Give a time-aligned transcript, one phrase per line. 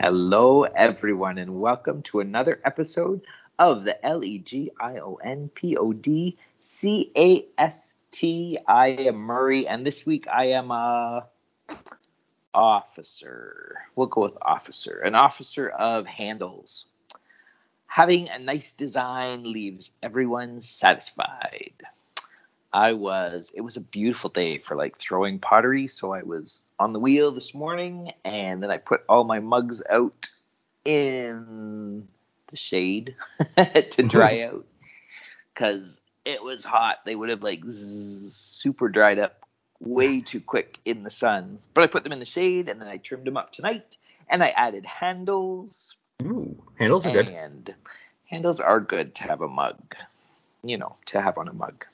[0.00, 3.20] Hello, everyone, and welcome to another episode
[3.58, 8.60] of the L E G I O N P O D C A S T.
[8.68, 11.26] I am Murray, and this week I am a
[12.54, 13.74] officer.
[13.96, 16.84] We'll go with officer, an officer of handles.
[17.88, 21.74] Having a nice design leaves everyone satisfied.
[22.72, 25.86] I was, it was a beautiful day for like throwing pottery.
[25.86, 29.82] So I was on the wheel this morning and then I put all my mugs
[29.90, 30.28] out
[30.84, 32.06] in
[32.48, 34.08] the shade to mm-hmm.
[34.08, 34.66] dry out
[35.54, 36.98] because it was hot.
[37.04, 39.46] They would have like zzz, super dried up
[39.80, 41.58] way too quick in the sun.
[41.74, 43.96] But I put them in the shade and then I trimmed them up tonight
[44.28, 45.94] and I added handles.
[46.22, 47.28] Ooh, handles are good.
[47.28, 47.74] And
[48.26, 49.96] handles are good to have a mug,
[50.62, 51.86] you know, to have on a mug.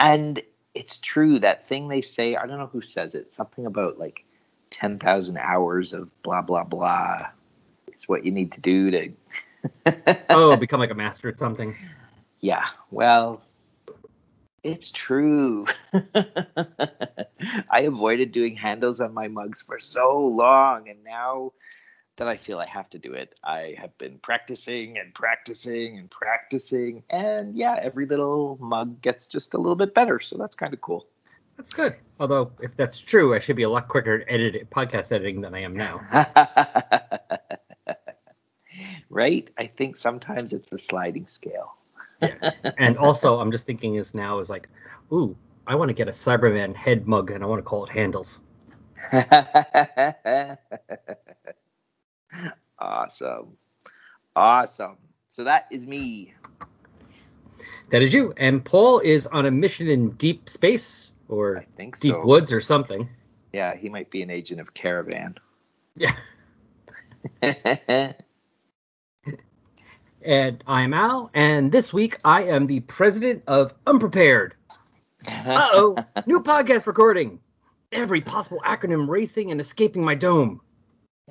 [0.00, 0.42] And
[0.74, 4.24] it's true that thing they say, I don't know who says it, something about like
[4.70, 7.26] 10,000 hours of blah, blah, blah
[7.88, 9.12] It's what you need to do to.
[10.30, 11.74] oh, become like a master at something.
[12.40, 13.42] Yeah, well,
[14.62, 15.66] it's true.
[17.70, 21.52] I avoided doing handles on my mugs for so long, and now
[22.16, 26.10] that I feel I have to do it, I have been practicing and practicing and
[26.10, 30.20] practicing, and yeah, every little mug gets just a little bit better.
[30.20, 31.06] So that's kind of cool.
[31.56, 31.96] That's good.
[32.20, 35.54] Although, if that's true, I should be a lot quicker at edit, podcast editing than
[35.54, 36.02] I am now.
[39.10, 39.50] right?
[39.58, 41.76] I think sometimes it's a sliding scale.
[42.20, 42.50] yeah.
[42.78, 44.68] And also, I'm just thinking is now is like,
[45.12, 45.36] ooh,
[45.66, 48.40] I want to get a Cyberman head mug and I want to call it Handles.
[52.78, 53.56] awesome.
[54.34, 54.96] Awesome.
[55.28, 56.34] So that is me.
[57.90, 58.32] That is you.
[58.36, 62.24] And Paul is on a mission in deep space or I think deep so.
[62.24, 63.08] woods or something.
[63.52, 65.36] Yeah, he might be an agent of Caravan.
[65.96, 66.12] Yeah.
[70.22, 74.54] and I'm Al, and this week I am the president of Unprepared.
[75.28, 75.96] Uh oh,
[76.26, 77.40] new podcast recording.
[77.92, 80.60] Every possible acronym racing and escaping my dome.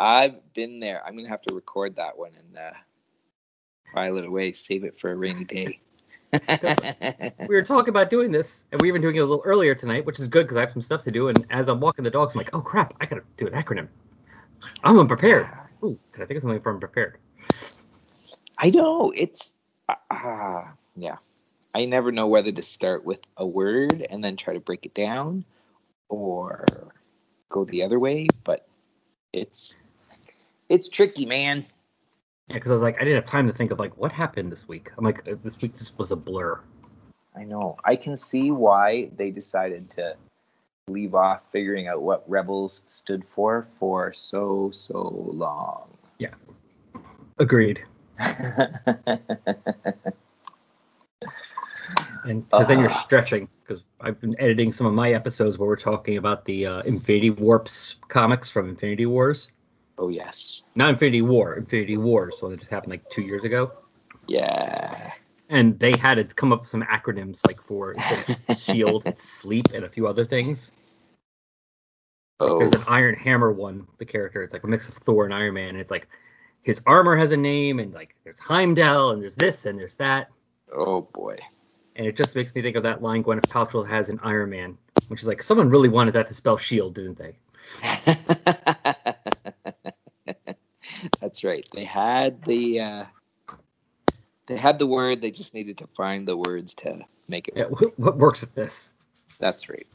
[0.00, 1.04] I've been there.
[1.06, 2.70] I'm gonna have to record that one and uh,
[3.92, 5.78] file it away, save it for a rainy day.
[6.32, 10.06] we were talking about doing this, and we were doing it a little earlier tonight,
[10.06, 11.28] which is good because I have some stuff to do.
[11.28, 13.88] And as I'm walking the dogs, I'm like, oh crap, I gotta do an acronym.
[14.82, 15.46] I'm unprepared.
[15.84, 17.18] Ooh, can I think of something for unprepared?
[18.56, 19.58] I know it's
[19.90, 20.64] uh, uh,
[20.96, 21.16] yeah.
[21.74, 24.94] I never know whether to start with a word and then try to break it
[24.94, 25.44] down,
[26.08, 26.94] or
[27.50, 28.28] go the other way.
[28.44, 28.66] But
[29.32, 29.76] it's
[30.70, 31.66] it's tricky, man.
[32.48, 34.50] Yeah, because I was like, I didn't have time to think of like what happened
[34.50, 34.90] this week.
[34.96, 36.58] I'm like, uh, this week just was a blur.
[37.36, 37.76] I know.
[37.84, 40.16] I can see why they decided to
[40.88, 45.90] leave off figuring out what rebels stood for for so so long.
[46.18, 46.34] Yeah.
[47.38, 47.84] Agreed.
[52.24, 52.92] and because then you're Ah.
[52.92, 56.80] stretching because I've been editing some of my episodes where we're talking about the uh,
[56.80, 59.52] Infinity Warps comics from Infinity Wars.
[60.00, 60.62] Oh yes.
[60.74, 62.32] Not Infinity War, Infinity War.
[62.32, 63.72] so that just happened like two years ago.
[64.26, 65.12] Yeah.
[65.48, 67.94] And they had to come up with some acronyms like for
[68.56, 70.72] Shield, Sleep, and a few other things.
[72.38, 72.58] Oh.
[72.58, 74.42] There's an Iron Hammer one, the character.
[74.42, 75.70] It's like a mix of Thor and Iron Man.
[75.70, 76.08] And it's like
[76.62, 80.30] his armor has a name, and like there's Heimdall, and there's this, and there's that.
[80.72, 81.36] Oh boy.
[81.96, 84.78] And it just makes me think of that line Gwyneth Paltrow has in Iron Man,
[85.08, 87.34] which is like, someone really wanted that to spell shield, didn't they?
[91.30, 91.64] That's right.
[91.72, 93.04] They had the uh,
[94.48, 95.20] they had the word.
[95.20, 97.54] They just needed to find the words to make it.
[97.56, 97.92] Yeah, work.
[97.96, 98.90] what, works with this?
[99.38, 99.86] That's right.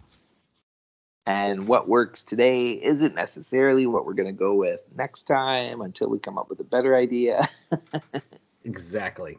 [1.28, 6.07] And what works today isn't necessarily what we're going to go with next time until
[6.07, 7.50] we come up with a better idea.
[8.63, 9.38] Exactly.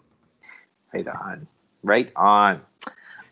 [0.94, 1.48] Right on.
[1.82, 2.60] Right on.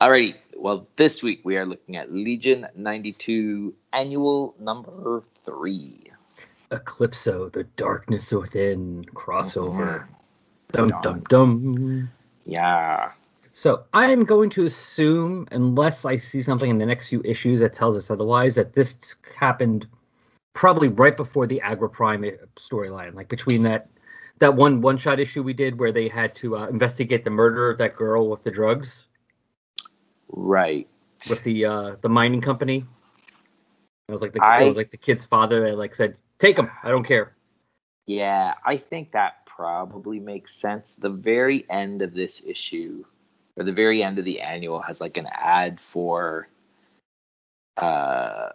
[0.00, 0.34] Alrighty.
[0.56, 6.13] Well, this week we are looking at Legion 92 Annual Number 3.
[6.70, 10.06] Eclipso, the darkness within, crossover.
[10.06, 10.08] Mhm.
[10.72, 12.10] Dum dum dum.
[12.46, 13.12] Yeah.
[13.52, 17.60] So I am going to assume, unless I see something in the next few issues
[17.60, 19.86] that tells us otherwise, that this happened
[20.54, 22.24] probably right before the Agra Prime
[22.56, 23.88] storyline, like between that
[24.40, 27.70] that one one shot issue we did where they had to uh, investigate the murder
[27.70, 29.06] of that girl with the drugs
[30.28, 30.88] Right.
[31.30, 32.84] with the uh, the mining company.
[34.08, 36.56] It was like the I- it was like the kid's father that like said, "Take
[36.56, 36.70] them.
[36.82, 37.34] I don't care."
[38.06, 40.94] Yeah, I think that probably makes sense.
[40.94, 43.04] The very end of this issue,
[43.56, 46.48] or the very end of the annual, has like an ad for
[47.76, 48.50] uh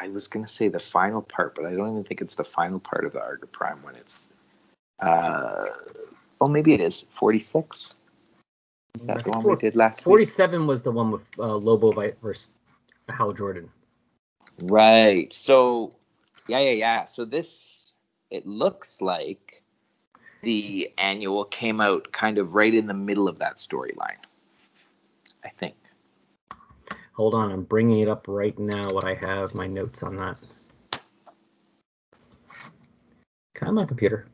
[0.00, 2.78] I was gonna say the final part, but I don't even think it's the final
[2.78, 4.26] part of the Arga Prime when It's
[5.00, 5.66] uh
[6.40, 7.94] oh maybe it is 46.
[8.94, 10.04] Is that the one we did last week?
[10.04, 11.92] 47 was the one with uh, Lobo
[12.22, 12.46] versus
[13.10, 13.68] Hal Jordan.
[14.64, 15.32] Right.
[15.32, 15.92] So
[16.48, 17.04] yeah, yeah, yeah.
[17.04, 17.94] So this
[18.30, 19.62] it looks like
[20.42, 24.18] the annual came out kind of right in the middle of that storyline.
[25.44, 25.74] I think.
[27.12, 28.82] Hold on, I'm bringing it up right now.
[28.90, 30.36] What I have my notes on that.
[33.54, 34.26] Come on, my computer.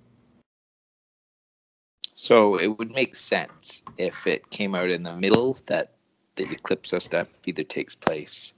[2.14, 5.92] So it would make sense if it came out in the middle that
[6.36, 8.52] the eclipse Eclipso stuff either takes place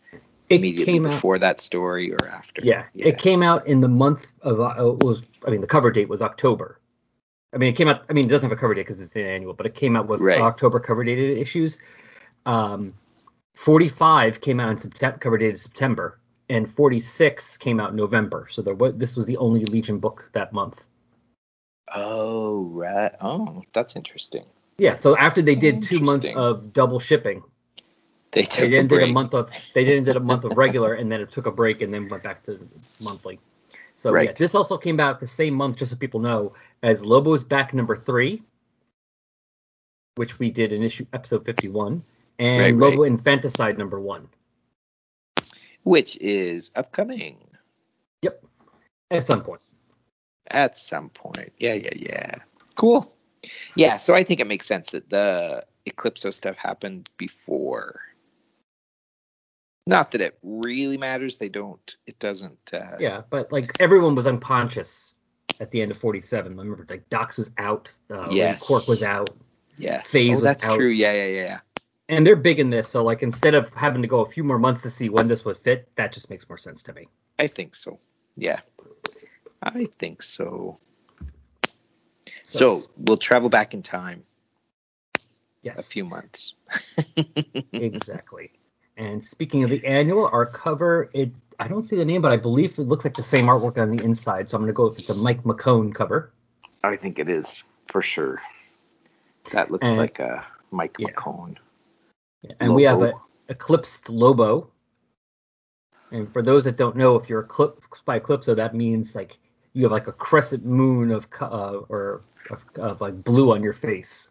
[0.50, 1.12] It immediately came out.
[1.12, 2.62] before that story or after.
[2.62, 5.22] Yeah, it came out in the month of uh, it was.
[5.46, 6.80] I mean, the cover date was October.
[7.52, 8.04] I mean, it came out.
[8.10, 9.96] I mean, it doesn't have a cover date because it's an annual, but it came
[9.96, 10.40] out with Right.
[10.40, 11.78] October cover dated issues.
[12.46, 12.94] Um,
[13.54, 16.18] 45 came out in September, cover dated September,
[16.48, 18.46] and 46 came out in November.
[18.50, 20.84] So there was this was the only Legion book that month.
[21.94, 23.12] Oh right.
[23.20, 24.44] Oh, that's interesting.
[24.78, 24.94] Yeah.
[24.94, 27.42] So after they did two months of double shipping,
[28.34, 29.12] They they took a then did a break.
[29.14, 31.80] month of they then did a month of regular, and then it took a break,
[31.82, 32.58] and then went back to
[33.02, 33.40] monthly.
[33.96, 37.44] So yeah, this also came out the same month, just so people know, as Lobo's
[37.44, 38.42] Back number three,
[40.16, 42.02] which we did in issue episode fifty one,
[42.38, 43.12] and Right, Lobo right.
[43.12, 44.28] Infanticide number one.
[45.84, 47.38] which is upcoming
[48.22, 48.42] Yep.
[49.10, 49.62] At some point.
[50.48, 51.52] at some point.
[51.58, 52.34] Yeah, yeah, yeah.
[52.74, 53.06] Cool.
[53.76, 58.00] Yeah, so I think it makes sense that the Eclipso stuff happened before.
[59.86, 61.36] Not that it really matters.
[61.36, 61.96] They don't.
[62.06, 62.72] It doesn't.
[62.72, 65.12] Uh, Yeah, but like everyone was unconscious
[65.60, 66.56] at the end of forty seven.
[66.56, 68.60] Remember, like Dox was out, uh, Yes.
[68.60, 69.30] Quark was out,
[69.76, 70.06] Yes.
[70.06, 70.76] Phase oh, was that's out.
[70.76, 70.88] true.
[70.88, 71.58] Yeah, yeah, yeah.
[72.08, 72.88] and they're big in this.
[72.88, 75.44] So like instead of having to go a few more months to see when this
[75.44, 77.08] would fit, that just makes more sense to me.
[77.38, 77.98] I think so.
[78.36, 78.60] Yeah.
[79.62, 80.78] I think so.
[82.42, 84.22] So we'll travel back in time
[85.62, 86.54] yes, a few months.
[87.72, 88.52] exactly.
[88.96, 91.30] And speaking of the annual, our cover, it
[91.60, 93.96] I don't see the name, but I believe it looks like the same artwork on
[93.96, 94.48] the inside.
[94.48, 96.32] So I'm gonna go with it's a Mike McKone cover.
[96.82, 98.42] I think it is for sure.
[99.52, 101.08] That looks And- like a Mike Yeah.
[101.08, 101.56] McKone.
[102.60, 103.14] And we have a
[103.48, 104.70] eclipsed Lobo.
[106.10, 109.38] And for those that don't know, if you're eclipsed by Eclipso, that means like
[109.72, 113.72] you have like a crescent moon of uh, or of, of like blue on your
[113.72, 114.30] face,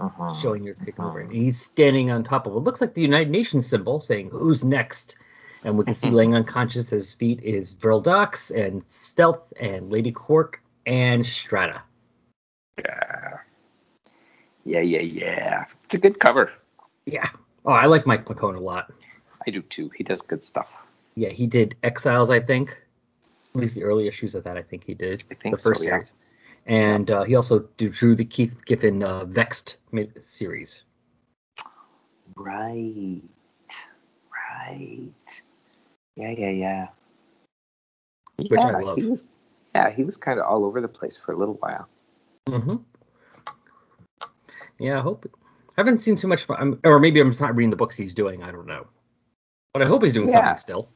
[0.00, 0.34] Uh-huh.
[0.40, 1.20] showing you're kicking over.
[1.20, 1.28] Uh-huh.
[1.28, 4.64] And he's standing on top of what looks like the United Nations symbol, saying "Who's
[4.64, 5.16] next?"
[5.64, 9.90] And we can see laying unconscious at his feet is Vril Dox and Stealth and
[9.90, 11.82] Lady Quark and Strata.
[12.78, 13.38] Yeah.
[14.64, 15.64] Yeah, yeah, yeah.
[15.84, 16.52] It's a good cover.
[17.06, 17.28] Yeah.
[17.64, 18.92] Oh, I like Mike McKone a lot.
[19.46, 19.90] I do too.
[19.96, 20.68] He does good stuff.
[21.14, 22.70] Yeah, he did Exiles, I think.
[23.54, 25.24] At least the early issues of that, I think he did.
[25.30, 25.92] I think the first so, yeah.
[25.92, 26.12] series.
[26.70, 29.78] And uh, he also drew the Keith Giffen uh, Vext
[30.24, 30.84] series.
[32.36, 33.22] Right.
[34.30, 35.42] Right.
[36.14, 36.86] Yeah, yeah, yeah.
[38.36, 38.98] Which I love.
[38.98, 39.26] He was,
[39.74, 41.88] yeah, he was kind of all over the place for a little while.
[42.48, 42.76] Mm-hmm.
[44.78, 45.28] Yeah, I hope.
[45.76, 48.14] I haven't seen too much, I'm, or maybe I'm just not reading the books he's
[48.14, 48.44] doing.
[48.44, 48.86] I don't know.
[49.72, 50.36] But I hope he's doing Yeah.
[50.36, 50.88] something still.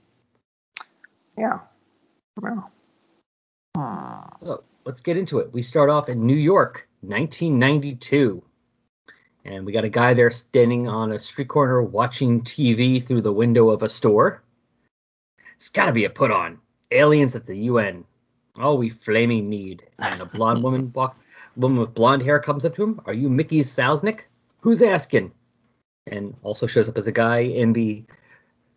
[1.36, 1.58] Yeah.
[2.40, 2.70] Well.
[3.76, 4.46] Hmm.
[4.46, 5.52] So let's get into it.
[5.52, 8.42] We start off in New York, 1992.
[9.44, 13.32] And we got a guy there standing on a street corner watching TV through the
[13.32, 14.42] window of a store.
[15.56, 16.58] It's got to be a put on.
[16.90, 18.04] Aliens at the UN.
[18.56, 19.84] Oh, we flaming need.
[19.98, 21.16] And a blonde woman walk,
[21.56, 23.00] woman with blonde hair comes up to him.
[23.06, 24.20] Are you Mickey Salznick?
[24.60, 25.32] Who's asking?
[26.06, 28.04] And also shows up as a guy in the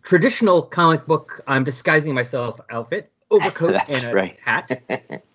[0.03, 4.37] traditional comic book I'm disguising myself outfit, overcoat and a right.
[4.43, 4.81] hat.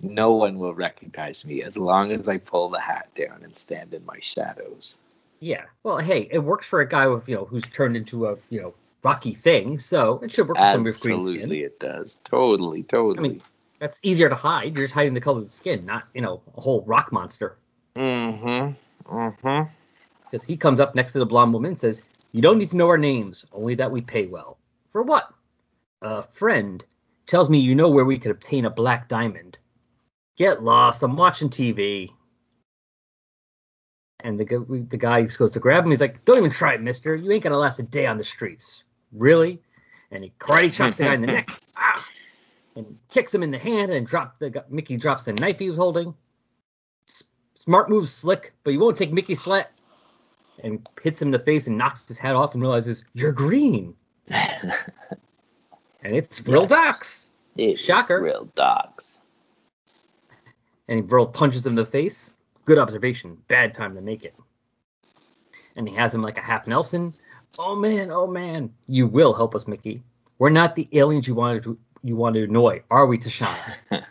[0.00, 3.94] no one will recognize me as long as I pull the hat down and stand
[3.94, 4.96] in my shadows.
[5.40, 5.64] Yeah.
[5.82, 8.60] Well, hey, it works for a guy with you know who's turned into a you
[8.60, 11.64] know rocky thing, so it should work for somebody with green Absolutely, skin.
[11.64, 12.16] it does.
[12.24, 13.18] Totally, totally.
[13.18, 13.42] I mean,
[13.80, 14.74] That's easier to hide.
[14.74, 17.56] You're just hiding the color of the skin, not you know a whole rock monster.
[17.96, 18.72] mm-hmm.
[19.12, 19.70] Mm-hmm.
[20.30, 22.76] Because he comes up next to the blonde woman and says, "You don't need to
[22.76, 24.58] know our names, only that we pay well."
[24.92, 25.32] For what?
[26.02, 26.84] A friend
[27.26, 29.58] tells me you know where we could obtain a black diamond.
[30.36, 31.02] Get lost.
[31.02, 32.10] I'm watching TV.
[34.24, 35.90] And the, the guy goes to grab him.
[35.90, 37.14] He's like, Don't even try it, mister.
[37.14, 38.84] You ain't going to last a day on the streets.
[39.12, 39.60] Really?
[40.10, 41.46] And he karate chops the guy in the neck.
[41.76, 42.06] Ah!
[42.76, 45.76] And kicks him in the hand and drop the Mickey drops the knife he was
[45.76, 46.14] holding.
[47.08, 47.24] S-
[47.56, 49.72] Smart move, slick, but you won't take Mickey's slat.
[50.62, 53.94] And hits him in the face and knocks his hat off and realizes, You're green.
[56.02, 56.70] And it's real Yes.
[56.70, 57.30] docs.
[57.56, 58.20] It Shocker.
[58.20, 59.20] real dogs.
[60.88, 62.32] And Vril punches him in the face.
[62.64, 63.38] Good observation.
[63.48, 64.34] Bad time to make it.
[65.76, 67.14] And he has him like a half Nelson.
[67.58, 68.72] Oh man, oh man.
[68.88, 70.02] You will help us, Mickey.
[70.38, 73.74] We're not the aliens you wanted to you want to annoy, are we, Tashana?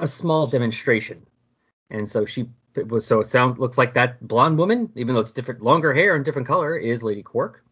[0.00, 1.26] a small demonstration.
[1.90, 2.48] And so she
[3.00, 6.24] so it sounds looks like that blonde woman, even though it's different longer hair and
[6.24, 7.64] different color, is Lady Quark.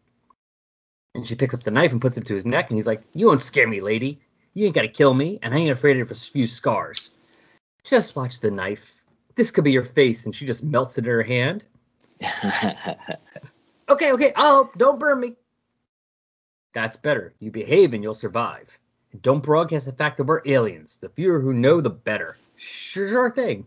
[1.16, 3.02] And she picks up the knife and puts it to his neck, and he's like,
[3.14, 4.20] You won't scare me, lady.
[4.54, 7.11] You ain't gotta kill me, and I ain't afraid of a few scars.
[7.85, 9.02] Just watch the knife.
[9.35, 11.64] This could be your face, and she just melts it in her hand.
[13.88, 15.35] Okay, okay, oh, don't burn me.
[16.75, 17.35] That's better.
[17.38, 18.76] You behave and you'll survive.
[19.12, 20.99] And don't broadcast the fact that we're aliens.
[21.00, 22.37] The fewer who know, the better.
[22.56, 23.64] Sure thing.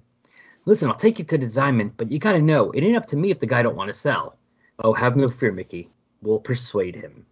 [0.66, 3.16] Listen, I'll take you to the diamond, but you gotta know, it ain't up to
[3.16, 4.38] me if the guy don't want to sell.
[4.80, 5.90] Oh, have no fear, Mickey.
[6.22, 7.26] We'll persuade him.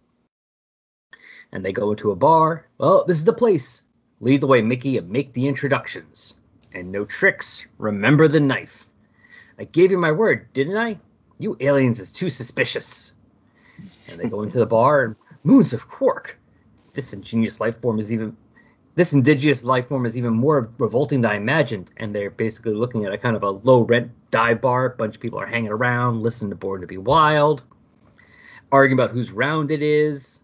[1.52, 2.66] And they go into a bar.
[2.78, 3.82] Well, this is the place.
[4.20, 6.34] Lead the way, Mickey, and make the introductions.
[6.72, 7.64] And no tricks.
[7.78, 8.86] Remember the knife.
[9.58, 10.98] I gave you my word, didn't I?
[11.38, 13.12] You aliens is too suspicious.
[14.10, 16.38] And they go into the bar and moons of quark.
[16.94, 18.36] This ingenious life form is even
[18.98, 21.92] this indigenous life form is even more revolting than I imagined.
[21.98, 24.86] And they're basically looking at a kind of a low rent dive bar.
[24.86, 27.62] A bunch of people are hanging around, listening to Born to Be Wild,
[28.72, 30.42] arguing about whose round it is.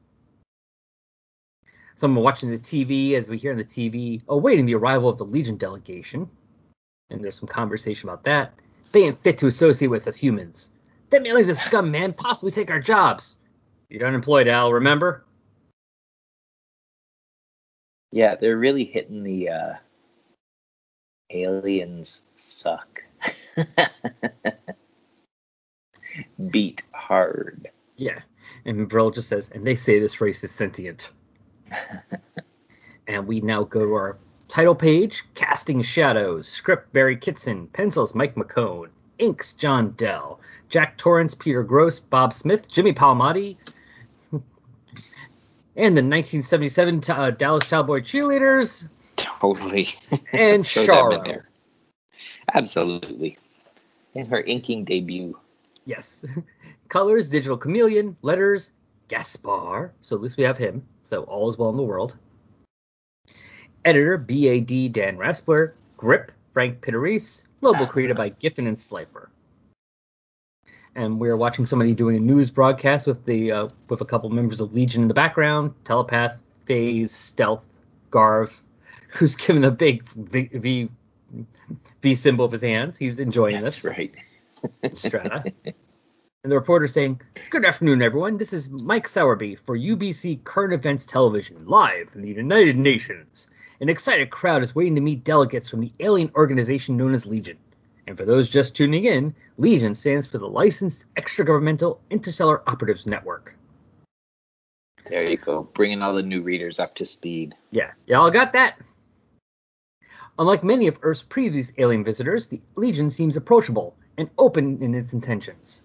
[1.97, 5.25] Someone watching the TV as we hear on the TV, awaiting the arrival of the
[5.25, 6.29] Legion delegation.
[7.11, 8.53] And there's some conversation about that.
[8.93, 10.71] They ain't fit to associate with us humans.
[11.11, 12.13] Them aliens a scum, man.
[12.13, 13.37] Possibly take our jobs.
[13.89, 15.25] You're unemployed, Al, remember?
[18.15, 19.73] yeah, they're really hitting the uh,
[21.31, 23.03] aliens suck.
[26.51, 27.71] Beat hard.
[27.97, 28.21] Yeah.
[28.65, 31.11] And Vril just says, and they say this race is sentient.
[33.09, 34.19] and we now go to our
[34.49, 41.35] title page Casting Shadows, script Barry Kitson, pencils Mike McKone, inks John Dell, Jack Torrance,
[41.35, 43.57] Peter Gross, Bob Smith, Jimmy Palmiotti,
[44.33, 44.43] and
[45.75, 49.89] the 1977 uh, Dallas Cowboy Cheerleaders, Totally.
[50.33, 51.49] and Throw them in there.
[52.53, 53.39] Absolutely.
[54.15, 55.39] In her inking debut.
[55.85, 56.25] Yes.
[56.89, 58.71] Colors, Digital Chameleon, letters,
[59.09, 59.93] Gaspar.
[60.01, 60.87] So at least we have him.
[61.15, 62.17] So all is well in the world.
[63.85, 65.75] Editor, BAD Dan Raspler.
[65.97, 67.45] Grip, Frank Pittarese.
[67.61, 69.31] Logo created by Giffen and Slifer.
[70.97, 74.61] And we're watching somebody doing a news broadcast with the uh, with a couple members
[74.61, 75.73] of Legion in the background.
[75.85, 77.63] Telepath, Phase, Stealth,
[78.11, 78.61] Garv,
[79.11, 80.89] who's given a big V, v,
[82.03, 82.99] v symbol of his hands.
[82.99, 83.85] He's enjoying That's this.
[83.85, 84.15] That's right.
[84.97, 85.53] Strata.
[86.45, 88.37] and the reporter saying, Good afternoon, everyone.
[88.37, 93.49] This is Mike Sowerby for UBC Current Events Television, live from the United Nations.
[93.81, 97.57] An excited crowd is waiting to meet delegates from the alien organization known as Legion.
[98.07, 103.57] And for those just tuning in, Legion stands for the Licensed Extragovernmental Interstellar Operatives Network.
[105.07, 105.63] There you go.
[105.73, 107.55] Bringing all the new readers up to speed.
[107.71, 108.79] Yeah, y'all got that?
[110.39, 115.15] Unlike many of Earth's previous alien visitors, the Legion seems approachable and open in its
[115.15, 115.81] intentions.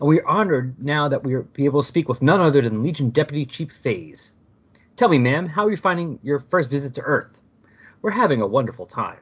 [0.00, 2.62] And we are honored now that we are be able to speak with none other
[2.62, 4.32] than Legion Deputy Chief Phase.
[4.96, 7.40] Tell me, ma'am, how are you finding your first visit to Earth?
[8.02, 9.20] We're having a wonderful time.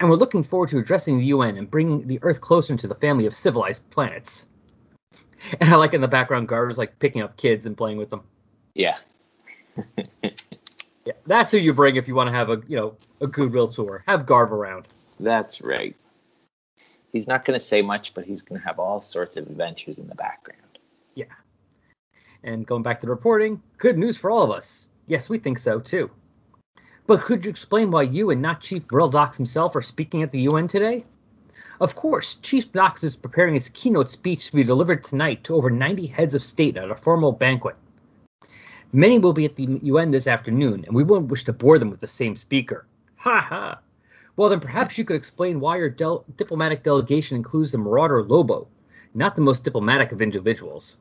[0.00, 2.94] And we're looking forward to addressing the UN and bringing the Earth closer into the
[2.94, 4.46] family of civilized planets.
[5.60, 8.22] And I like in the background, Garver's like picking up kids and playing with them.
[8.74, 8.98] Yeah.
[11.04, 13.68] Yeah, that's who you bring if you want to have a you know a goodwill
[13.68, 14.04] tour.
[14.06, 14.86] Have Garv around.
[15.18, 15.96] That's right.
[17.12, 19.98] He's not going to say much, but he's going to have all sorts of adventures
[19.98, 20.78] in the background.
[21.14, 21.24] Yeah.
[22.42, 24.88] And going back to the reporting, good news for all of us.
[25.06, 26.10] Yes, we think so too.
[27.06, 30.32] But could you explain why you and not Chief Vril Dox himself are speaking at
[30.32, 31.04] the UN today?
[31.80, 35.68] Of course, Chief Dox is preparing his keynote speech to be delivered tonight to over
[35.68, 37.76] 90 heads of state at a formal banquet.
[38.92, 41.90] Many will be at the UN this afternoon, and we won't wish to bore them
[41.90, 42.86] with the same speaker.
[43.16, 43.80] Ha ha!
[44.36, 48.66] Well, then perhaps you could explain why your del- diplomatic delegation includes the Marauder Lobo,
[49.14, 50.98] not the most diplomatic of individuals.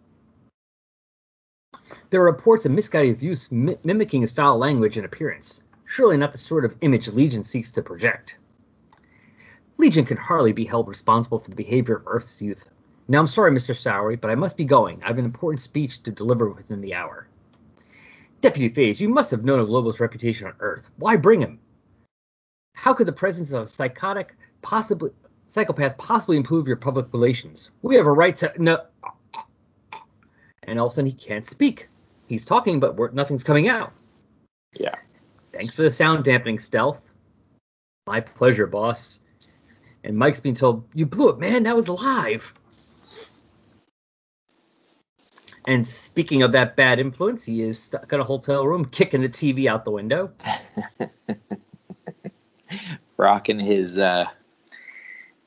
[2.10, 5.64] There are reports of misguided views mi- mimicking his foul language and appearance.
[5.86, 8.38] Surely not the sort of image Legion seeks to project.
[9.78, 12.66] Legion can hardly be held responsible for the behavior of Earth's youth.
[13.08, 13.76] Now, I'm sorry, Mr.
[13.76, 15.02] Sowery, but I must be going.
[15.04, 17.28] I have an important speech to deliver within the hour.
[18.42, 20.90] Deputy Phase, you must have known of Lobo's reputation on Earth.
[20.98, 21.60] Why bring him?
[22.74, 25.12] How could the presence of a psychotic, possibly
[25.48, 27.72] psychopath, possibly improve your public relations?
[27.82, 28.86] We have a right to no.
[30.64, 31.90] And all of a sudden, he can't speak.
[32.28, 33.94] He's talking, but nothing's coming out.
[34.74, 34.96] Yeah.
[35.52, 37.14] Thanks for the sound dampening stealth.
[38.08, 39.20] My pleasure, boss.
[40.04, 41.64] And Mike's being told, You blew it, man.
[41.64, 42.54] That was live.
[45.68, 49.30] And speaking of that bad influence, he is stuck in a hotel room kicking the
[49.30, 50.32] TV out the window.
[53.22, 54.26] Rocking his uh,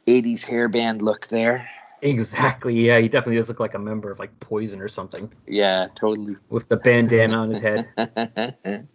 [0.06, 1.68] 80s hairband look there.
[2.02, 2.72] Exactly.
[2.86, 6.36] Yeah, he definitely does look like a member of like Poison or something Yeah, totally.
[6.50, 8.86] with the bandana on his head and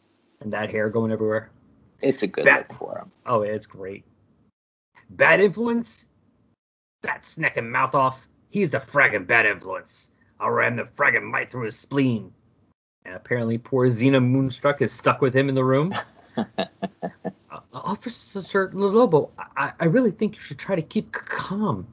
[0.45, 1.49] that hair going everywhere.
[2.01, 3.11] it's a good Bat- look for him.
[3.25, 4.05] Oh, yeah, it's great.
[5.09, 6.05] Bad influence?
[7.01, 8.29] That snacking mouth off.
[8.49, 10.09] He's the fragging bad influence.
[10.39, 12.31] I'll ram the fragging might through his spleen.
[13.03, 15.93] And apparently, poor Xena Moonstruck is stuck with him in the room.
[17.83, 21.87] Officer Lobo, I, I really think you should try to keep calm.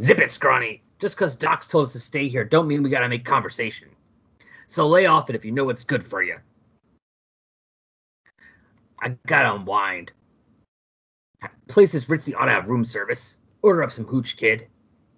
[0.00, 0.82] Zip it, scrawny.
[0.98, 3.88] Just because Doc's told us to stay here, don't mean we gotta make conversation.
[4.66, 6.36] So lay off it if you know what's good for you.
[9.00, 10.12] I gotta unwind.
[11.68, 13.36] Places ritzy ought to have room service.
[13.62, 14.66] Order up some hooch, kid.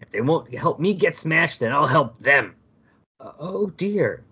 [0.00, 2.54] If they won't help me get smashed, then I'll help them.
[3.20, 4.24] Uh, oh dear.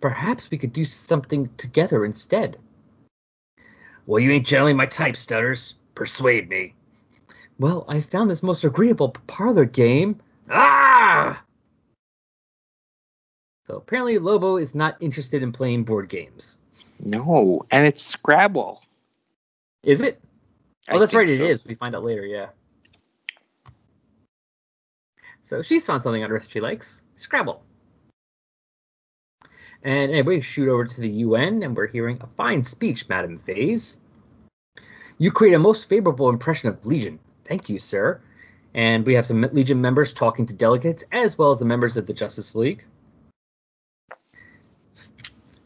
[0.00, 2.58] Perhaps we could do something together instead.
[4.08, 5.74] Well, you ain't generally my type, Stutters.
[5.94, 6.72] Persuade me.
[7.58, 10.18] Well, I found this most agreeable parlor game.
[10.48, 11.44] Ah!
[13.66, 16.56] So apparently, Lobo is not interested in playing board games.
[16.98, 18.80] No, and it's Scrabble.
[19.82, 20.18] Is it?
[20.88, 21.28] I Oh, that's right.
[21.28, 21.44] It so.
[21.44, 21.66] is.
[21.66, 22.24] We find out later.
[22.24, 22.46] Yeah.
[25.42, 27.62] So she's found something on Earth she likes: Scrabble.
[29.82, 33.38] And anyway, we shoot over to the UN, and we're hearing a fine speech, Madam
[33.38, 33.98] Phase.
[35.18, 37.18] You create a most favorable impression of Legion.
[37.44, 38.20] Thank you, sir.
[38.74, 42.06] And we have some Legion members talking to delegates, as well as the members of
[42.06, 42.84] the Justice League.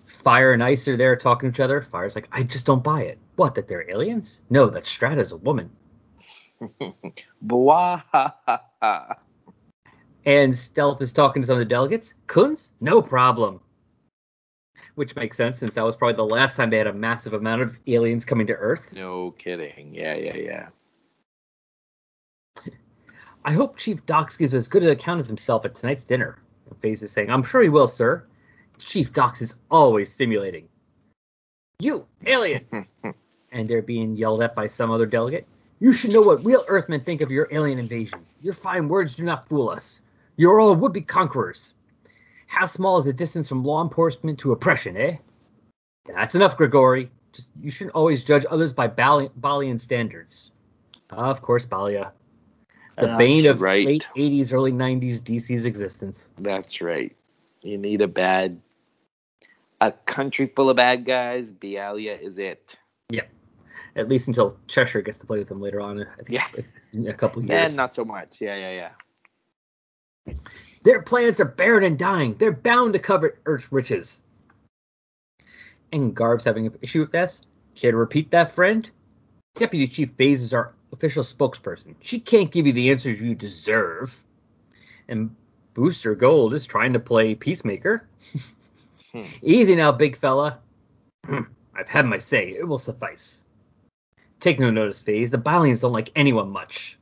[0.06, 1.82] Fire and Ice are there talking to each other.
[1.82, 3.18] Fire's like, I just don't buy it.
[3.36, 4.40] What, that they're aliens?
[4.50, 5.70] No, that Strata's a woman.
[10.24, 12.14] And Stealth is talking to some of the delegates.
[12.28, 12.70] Kunz?
[12.80, 13.60] No problem.
[14.94, 17.62] Which makes sense since that was probably the last time they had a massive amount
[17.62, 18.92] of aliens coming to Earth.
[18.92, 19.94] No kidding.
[19.94, 20.68] Yeah, yeah, yeah.
[23.44, 26.38] I hope Chief Dox gives as good an account of himself at tonight's dinner.
[26.80, 28.24] Phase is saying, I'm sure he will, sir.
[28.78, 30.68] Chief Dox is always stimulating.
[31.78, 32.66] You, alien!
[33.52, 35.46] and they're being yelled at by some other delegate.
[35.80, 38.20] You should know what real Earthmen think of your alien invasion.
[38.40, 40.00] Your fine words do not fool us.
[40.36, 41.74] You're all would-be conquerors.
[42.52, 45.16] How small is the distance from law enforcement to oppression, eh?
[46.04, 47.10] That's enough, Grigori.
[47.32, 50.50] Just you shouldn't always judge others by Bali- Bialian standards.
[51.08, 52.10] of course, Bialia.
[52.98, 53.86] The That's bane of right.
[53.86, 56.28] late 80s, early 90s DC's existence.
[56.38, 57.16] That's right.
[57.62, 58.60] You need a bad,
[59.80, 61.50] a country full of bad guys.
[61.52, 62.76] Bialia is it.
[63.08, 63.24] Yeah.
[63.96, 66.02] At least until Cheshire gets to play with them later on.
[66.02, 66.46] I think Yeah.
[66.92, 67.76] in a couple Yeah, years.
[67.76, 68.42] not so much.
[68.42, 68.90] Yeah, yeah, yeah.
[70.82, 72.36] Their planets are barren and dying.
[72.38, 74.20] They're bound to covet Earth's riches.
[75.92, 77.46] And Garv's having an issue with this.
[77.74, 78.88] Care to repeat that, friend?
[79.54, 81.94] Deputy Chief Phase is our official spokesperson.
[82.00, 84.24] She can't give you the answers you deserve.
[85.08, 85.34] And
[85.74, 88.08] Booster Gold is trying to play peacemaker.
[89.12, 89.24] Hmm.
[89.42, 90.58] Easy now, big fella.
[91.28, 92.50] I've had my say.
[92.50, 93.42] It will suffice.
[94.40, 95.30] Take no notice, Phase.
[95.30, 96.98] The Bialians don't like anyone much.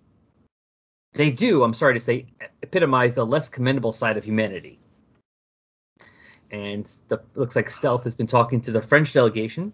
[1.14, 2.26] They do, I'm sorry to say,
[2.62, 4.78] epitomize the less commendable side of humanity.
[6.50, 9.72] And the, looks like Stealth has been talking to the French delegation.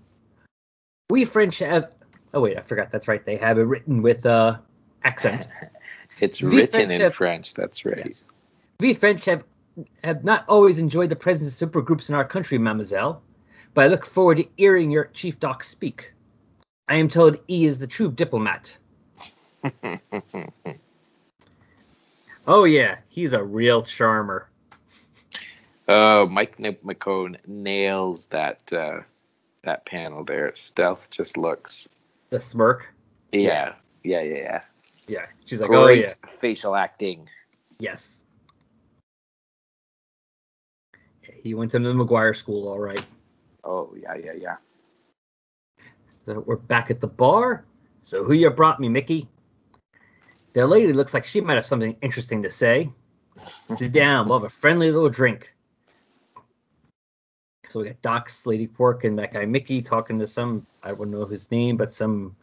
[1.10, 1.90] We French have.
[2.34, 2.90] Oh wait, I forgot.
[2.90, 3.24] That's right.
[3.24, 4.58] They have it written with uh,
[5.04, 5.48] accent.
[6.18, 7.52] It's We written French in have- French.
[7.52, 8.02] That's right.
[8.06, 8.30] Yes.
[8.80, 9.44] We French have
[10.02, 13.20] have not always enjoyed the presence of supergroups in our country, mademoiselle,
[13.74, 16.14] but I look forward to hearing your chief doc speak.
[16.88, 18.78] I am told he is the true diplomat.
[22.46, 24.48] Oh yeah, he's a real charmer.
[25.88, 29.00] Oh, Mike N- McKone nails that uh,
[29.64, 30.54] that panel there.
[30.54, 31.88] Stealth just looks.
[32.30, 32.88] The smirk.
[33.32, 34.60] Yeah, yeah, yeah, yeah.
[35.08, 37.28] Yeah, she's like, Great oh yeah, facial acting.
[37.78, 38.22] yes.
[41.42, 43.04] He went to the Maguire school, all right.
[43.62, 44.56] Oh, yeah, yeah, yeah.
[46.24, 47.64] So we're back at the bar.
[48.02, 49.28] So who you brought me, Mickey?
[50.56, 52.90] The lady looks like she might have something interesting to say.
[53.74, 54.26] Sit down.
[54.26, 55.52] We'll have a friendly little drink.
[57.68, 61.10] So we got Doc's Lady Quark and that guy Mickey talking to some I don't
[61.10, 62.36] know his name, but some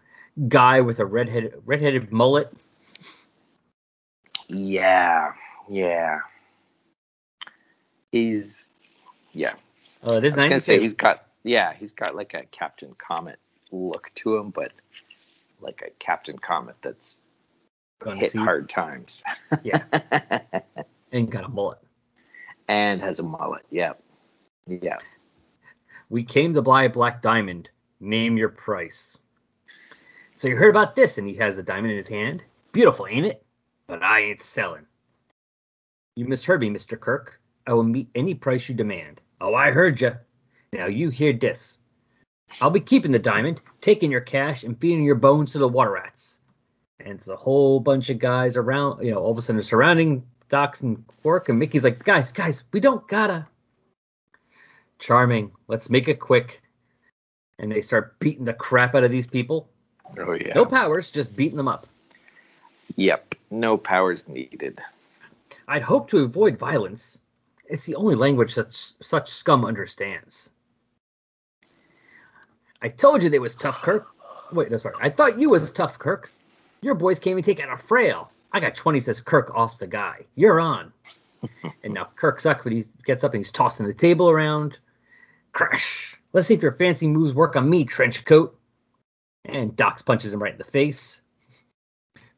[0.48, 2.54] guy with a redhead redheaded mullet.
[4.48, 5.32] Yeah,
[5.68, 6.20] yeah.
[8.12, 8.68] He's,
[9.32, 9.56] yeah.
[10.04, 12.94] Oh, it is I was gonna say he's got yeah, he's got like a Captain
[13.00, 13.40] Comet
[13.72, 14.72] look to him, but
[15.62, 17.20] like a Captain Comet that's
[18.04, 19.24] Gonna hit hard times.
[19.64, 19.84] Yeah,
[21.12, 21.80] and got a mullet.
[22.68, 23.66] and has a mullet.
[23.72, 24.02] Yep.
[24.68, 24.98] Yeah.
[26.10, 27.70] We came to buy a black diamond.
[28.00, 29.18] Name your price.
[30.34, 32.44] So you heard about this, and he has the diamond in his hand.
[32.72, 33.46] Beautiful, ain't it?
[33.88, 34.86] But I ain't selling.
[36.16, 37.00] You misheard me, Mr.
[37.00, 37.40] Kirk.
[37.68, 39.22] I will meet any price you demand.
[39.40, 40.12] Oh, I heard you.
[40.74, 41.78] Now you hear this.
[42.62, 45.92] I'll be keeping the diamond, taking your cash, and feeding your bones to the water
[45.92, 46.40] rats.
[47.04, 50.24] And it's a whole bunch of guys around, you know, all of a sudden surrounding
[50.50, 53.46] Dox and Quark, and Mickey's like, guys, guys, we don't gotta.
[55.00, 55.52] Charming.
[55.68, 56.62] Let's make it quick.
[57.60, 59.68] And they start beating the crap out of these people.
[60.18, 60.54] Oh yeah.
[60.54, 61.88] No powers, just beating them up.
[62.96, 63.36] Yep.
[63.52, 64.80] No powers needed.
[65.68, 67.20] I'd hope to avoid violence.
[67.66, 70.50] It's the only language such such scum understands.
[72.82, 74.08] I told you they was tough, Kirk.
[74.52, 74.96] Wait, no, sorry.
[75.02, 76.32] I thought you was tough, Kirk.
[76.84, 78.30] Your boys came and taking a frail.
[78.52, 80.26] I got 20, says Kirk off the guy.
[80.36, 80.92] You're on.
[81.84, 84.78] and now Kirk's up, but he gets up and he's tossing the table around.
[85.54, 86.18] Crash.
[86.34, 88.60] Let's see if your fancy moves work on me, trench coat.
[89.46, 91.22] And Dox punches him right in the face.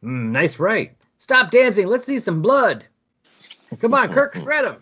[0.04, 0.96] Mm, nice right.
[1.18, 1.88] Stop dancing.
[1.88, 2.86] Let's see some blood.
[3.80, 4.78] Come on, Kirk, shred him.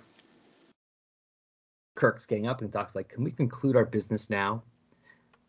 [1.95, 4.63] Kirk's getting up and Doc's like, Can we conclude our business now?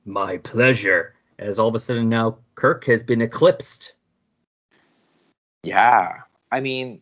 [0.04, 1.14] My pleasure.
[1.38, 3.94] As all of a sudden now Kirk has been eclipsed.
[5.64, 6.20] Yeah.
[6.50, 7.00] I mean,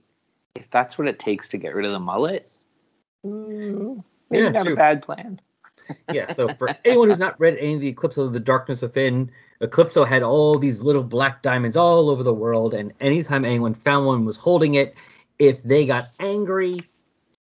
[0.54, 2.50] if that's what it takes to get rid of the mullet,
[3.24, 4.74] mm, maybe Yeah, not true.
[4.74, 5.40] a bad plan.
[6.12, 10.06] Yeah, so for anyone who's not read any of the Eclipso the Darkness Within, Eclipso
[10.06, 14.24] had all these little black diamonds all over the world, and anytime anyone found one
[14.24, 14.94] was holding it,
[15.38, 16.88] if they got angry,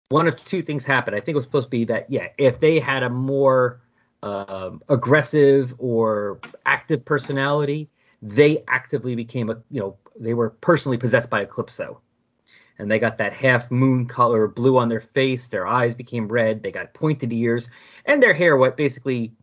[0.09, 1.15] one of two things happened.
[1.15, 3.81] I think it was supposed to be that, yeah, if they had a more
[4.23, 7.89] um, aggressive or active personality,
[8.21, 11.99] they actively became a, you know, they were personally possessed by Eclipso.
[12.77, 15.47] And they got that half moon color blue on their face.
[15.47, 16.63] Their eyes became red.
[16.63, 17.69] They got pointed ears,
[18.05, 19.33] and their hair what basically,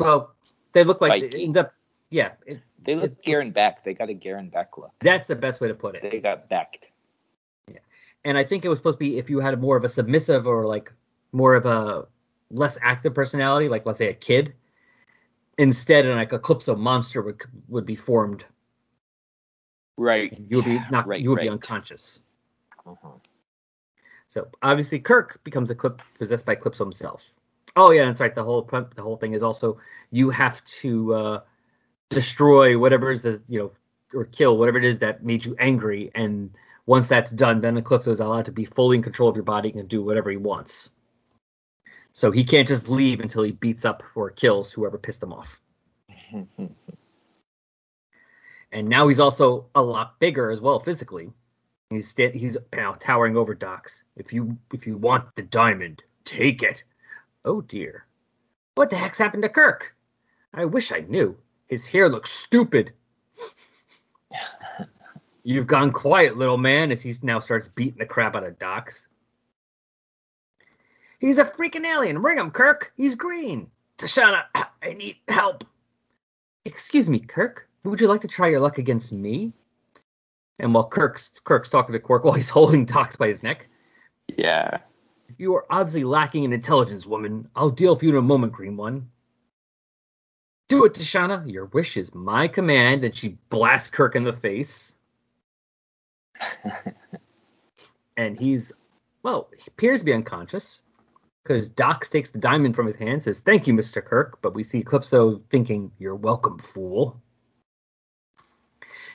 [0.00, 0.34] well,
[0.72, 1.72] they look like they end up.
[2.10, 3.84] Yeah, it, They look It- Garen Beck.
[3.84, 4.92] They got a Garen Beck look.
[5.00, 6.02] that's the best way to put it.
[6.02, 6.90] They got Becked.
[7.70, 7.78] Yeah.
[8.24, 10.46] And I think it was supposed to be if you had more of a submissive
[10.48, 10.92] or like
[11.32, 12.06] more of a
[12.50, 14.54] less active personality, like let's say a kid.
[15.58, 18.44] Instead, like a Eclipso monster would would be formed.
[19.96, 20.32] Right.
[20.48, 21.06] You would be not.
[21.06, 21.52] Right, you would be right.
[21.52, 22.20] unconscious.
[22.86, 23.20] Mhm.
[24.28, 27.22] So obviously, Kirk becomes a clip possessed by Eclipso himself.
[27.76, 28.34] Oh yeah, that's right.
[28.34, 29.78] The whole the whole thing is also
[30.10, 31.40] you have to uh,
[32.10, 33.72] destroy whatever is the you know
[34.14, 36.50] or kill whatever it is that made you angry, and
[36.86, 39.72] once that's done, then Eclipso is allowed to be fully in control of your body
[39.74, 40.90] and do whatever he wants.
[42.12, 45.60] So he can't just leave until he beats up or kills whoever pissed him off.
[48.72, 51.32] And now he's also a lot bigger as well physically.
[51.90, 54.02] He's sta- he's now towering over Dox.
[54.16, 56.82] If you if you want the diamond, take it.
[57.44, 58.06] Oh dear.
[58.74, 59.94] What the heck's happened to Kirk?
[60.52, 61.36] I wish I knew.
[61.68, 62.92] His hair looks stupid.
[65.44, 69.06] You've gone quiet, little man, as he now starts beating the crap out of Dox.
[71.20, 72.20] He's a freaking alien.
[72.20, 72.92] Bring him, Kirk.
[72.96, 73.70] He's green.
[73.96, 74.42] Tashana,
[74.82, 75.64] I need help.
[76.64, 77.68] Excuse me, Kirk.
[77.86, 79.52] Would you like to try your luck against me?
[80.58, 83.68] And while Kirk's Kirk's talking to Quark while he's holding Dox by his neck,
[84.36, 84.78] yeah.
[85.38, 87.48] you are obviously lacking in intelligence, woman.
[87.54, 89.08] I'll deal with you in a moment, Green One.
[90.68, 91.50] Do it, Tashana.
[91.50, 93.04] Your wish is my command.
[93.04, 94.94] And she blasts Kirk in the face.
[98.16, 98.72] and he's,
[99.22, 100.80] well, he appears to be unconscious
[101.44, 104.04] because Dox takes the diamond from his hand, says, Thank you, Mr.
[104.04, 104.38] Kirk.
[104.42, 107.22] But we see Eclipso thinking, You're welcome, fool.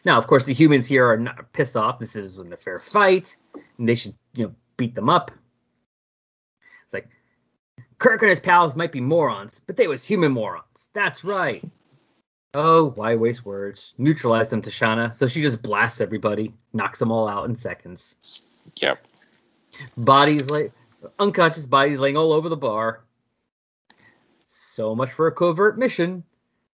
[0.03, 1.99] Now, of course, the humans here are not pissed off.
[1.99, 3.35] This isn't a fair fight,
[3.77, 5.31] and they should, you know, beat them up.
[6.85, 7.07] It's like
[7.99, 10.89] Kirk and his pals might be morons, but they was human morons.
[10.93, 11.63] That's right.
[12.53, 13.93] Oh, why waste words?
[13.97, 15.15] Neutralize them, Tashana.
[15.15, 18.15] So she just blasts everybody, knocks them all out in seconds.
[18.81, 19.07] Yep.
[19.97, 20.73] Bodies like
[21.19, 23.03] unconscious bodies laying all over the bar.
[24.47, 26.23] So much for a covert mission,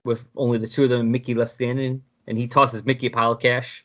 [0.05, 3.11] with only the two of them and Mickey left standing, and he tosses Mickey a
[3.11, 3.85] pile of cash.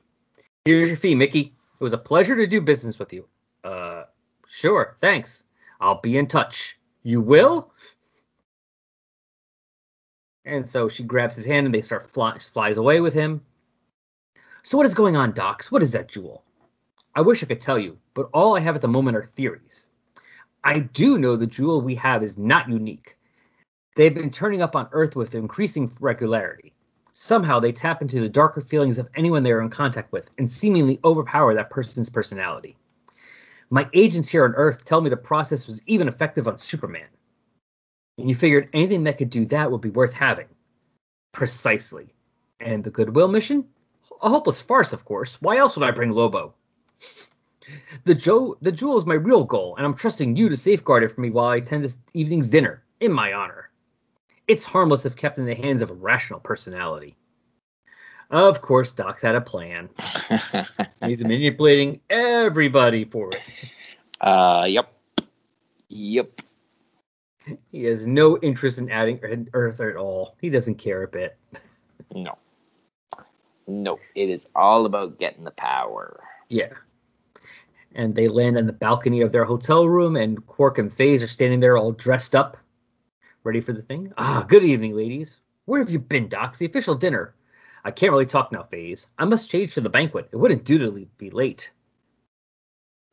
[0.65, 1.53] Here's your fee, Mickey.
[1.79, 3.25] It was a pleasure to do business with you.
[3.63, 4.03] Uh,
[4.49, 5.43] sure, thanks.
[5.79, 6.77] I'll be in touch.
[7.03, 7.71] You will?
[10.45, 13.41] And so she grabs his hand and they start fly, flies away with him.
[14.63, 15.71] So what is going on, Dox?
[15.71, 16.43] What is that jewel?
[17.15, 19.87] I wish I could tell you, but all I have at the moment are theories.
[20.63, 23.17] I do know the jewel we have is not unique.
[23.95, 26.73] They've been turning up on Earth with increasing regularity.
[27.19, 30.51] Somehow they tap into the darker feelings of anyone they are in contact with and
[30.51, 32.77] seemingly overpower that person's personality.
[33.71, 37.07] My agents here on Earth tell me the process was even effective on Superman.
[38.19, 40.45] And you figured anything that could do that would be worth having.
[41.31, 42.13] Precisely.
[42.59, 43.65] And the Goodwill mission?
[44.21, 45.41] A hopeless farce, of course.
[45.41, 46.53] Why else would I bring Lobo?
[48.05, 51.09] The, jo- the jewel is my real goal, and I'm trusting you to safeguard it
[51.09, 53.66] for me while I attend this evening's dinner, in my honor.
[54.47, 57.17] It's harmless if kept in the hands of a rational personality.
[58.29, 59.89] Of course, Doc's had a plan.
[61.05, 63.41] He's manipulating everybody for it.
[64.21, 64.91] uh, yep.
[65.89, 66.41] Yep.
[67.71, 70.35] He has no interest in adding Earth at all.
[70.41, 71.37] He doesn't care a bit.
[72.13, 72.37] No.
[73.65, 73.99] No.
[74.15, 76.19] It is all about getting the power.
[76.49, 76.73] Yeah.
[77.95, 81.27] And they land on the balcony of their hotel room, and Quark and Phase are
[81.27, 82.57] standing there all dressed up,
[83.47, 84.13] ready for the thing.
[84.17, 85.39] Ah, good evening, ladies.
[85.65, 86.57] Where have you been, Doc?
[86.57, 87.33] The official dinner.
[87.85, 89.07] I can't really talk now, Phase.
[89.17, 90.27] I must change to the banquet.
[90.33, 91.71] It wouldn't do to be late.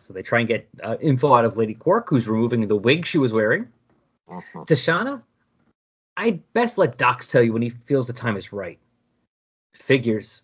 [0.01, 3.07] So they try and get uh, info out of Lady Quark, who's removing the wig
[3.07, 3.69] she was wearing.
[4.29, 4.67] Mhm.
[4.67, 5.23] Tashana,
[6.17, 8.81] I'd best let Dox tell you when he feels the time is right.
[9.75, 10.43] Figures.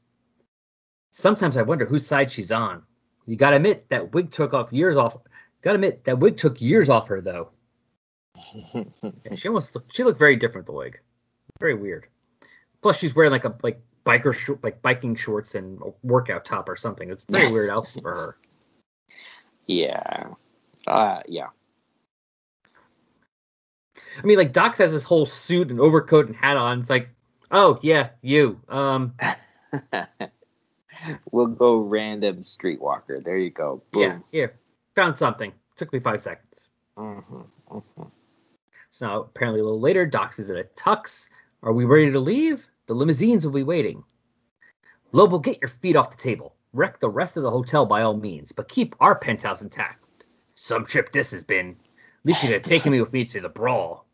[1.10, 2.84] Sometimes I wonder whose side she's on.
[3.26, 5.16] You gotta admit that wig took off years off.
[5.62, 7.50] Gotta admit that wig took years off her though.
[8.74, 11.00] Yeah, she almost looked, she looked very different the wig.
[11.58, 12.06] Very weird.
[12.82, 16.68] Plus she's wearing like a like biker short like biking shorts and a workout top
[16.68, 17.10] or something.
[17.10, 18.36] It's very weird outfit for her.
[19.66, 20.28] yeah.
[20.86, 21.48] Uh, yeah.
[24.18, 26.80] I mean like Dox has this whole suit and overcoat and hat on.
[26.80, 27.10] It's like,
[27.50, 28.60] oh yeah, you.
[28.68, 29.14] Um
[31.30, 33.22] we'll go random streetwalker.
[33.22, 33.82] There you go.
[33.92, 34.02] Boom.
[34.02, 34.54] yeah, here.
[34.96, 35.52] Found something.
[35.76, 36.68] Took me five seconds.
[36.96, 37.46] Mhm,
[38.90, 41.28] So now, apparently, a little later, Dox is in a tux.
[41.62, 42.68] Are we ready to leave?
[42.86, 44.02] The limousines will be waiting.
[45.12, 46.56] Lobo, get your feet off the table.
[46.72, 50.04] Wreck the rest of the hotel by all means, but keep our penthouse intact.
[50.54, 51.76] Some trip this has been.
[52.28, 54.06] At could have taken me with me to the brawl.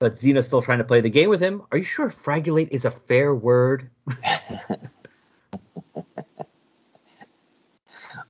[0.00, 1.62] But Xena's still trying to play the game with him.
[1.70, 3.90] Are you sure fragulate is a fair word?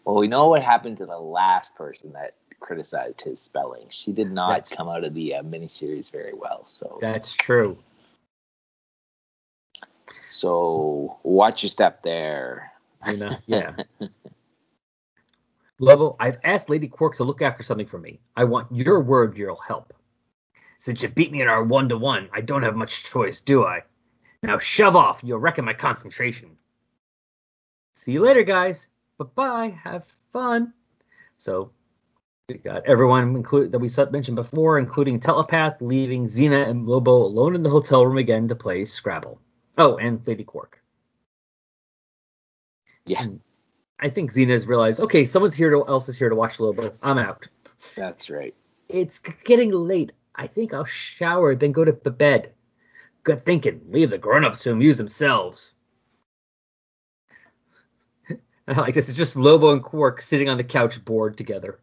[0.05, 3.87] well, we know what happened to the last person that criticized his spelling.
[3.90, 6.66] She did not That's- come out of the uh, miniseries very well.
[6.66, 7.77] So, That's true.
[10.24, 12.72] so watch your step there.
[13.05, 13.77] Xena, yeah.
[15.79, 18.20] Level, I've asked Lady Quark to look after something for me.
[18.37, 19.92] I want your word you'll help.
[20.79, 23.64] Since you beat me in our one to one, I don't have much choice, do
[23.64, 23.83] I?
[24.42, 26.57] Now shove off, you'll wrecking my concentration.
[27.92, 28.88] See you later, guys.
[29.18, 29.79] Bye bye.
[29.83, 30.72] Have fun.
[31.38, 31.70] So
[32.48, 37.54] we got everyone include that we mentioned before, including Telepath, leaving Xena and Lobo alone
[37.54, 39.40] in the hotel room again to play Scrabble.
[39.78, 40.80] Oh, and Lady Quark.
[43.07, 43.26] Yeah,
[43.98, 46.94] I think Xena's realized, okay, someone's here to, else is here to watch Lobo.
[47.02, 47.48] I'm out.
[47.96, 48.54] that's right.
[48.88, 50.12] It's getting late.
[50.35, 52.52] I think I'll shower, then go to the bed.
[53.22, 53.80] Good thinking.
[53.88, 55.74] Leave the grown-ups to amuse themselves.
[58.28, 59.09] And I like this.
[59.09, 61.78] It's just Lobo and Quark sitting on the couch, bored together.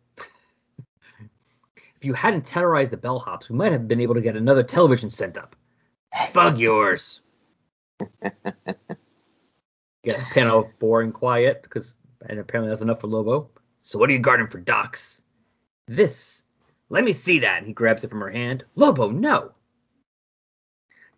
[2.02, 5.12] If you hadn't terrorized the bellhops, we might have been able to get another television
[5.12, 5.56] sent up.
[6.34, 7.22] Bug yours.
[10.04, 11.94] Get a panel of boring quiet, because
[12.28, 13.52] and apparently that's enough for Lobo.
[13.84, 15.22] So what are you guarding for Dox?
[15.88, 16.42] This.
[16.90, 17.60] Let me see that.
[17.60, 18.64] And he grabs it from her hand.
[18.76, 19.52] Lobo, no.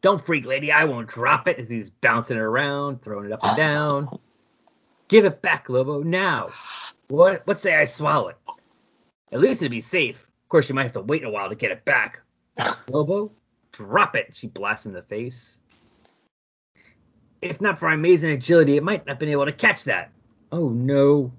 [0.02, 0.69] Don't freak, lady.
[0.69, 4.19] I won't drop it as he's bouncing it around, throwing it up and down.
[5.08, 6.50] Give it back, Lobo, now.
[7.08, 7.48] What?
[7.48, 8.38] What say I swallow it?
[9.32, 10.28] At least it'd be safe.
[10.54, 12.20] Of course, you might have to wait a while to get it back.
[12.88, 13.32] Lobo,
[13.72, 14.34] drop it.
[14.34, 15.58] She blasts him in the face.
[17.42, 20.12] If not for my amazing agility, it might not have been able to catch that.
[20.52, 21.32] Oh no.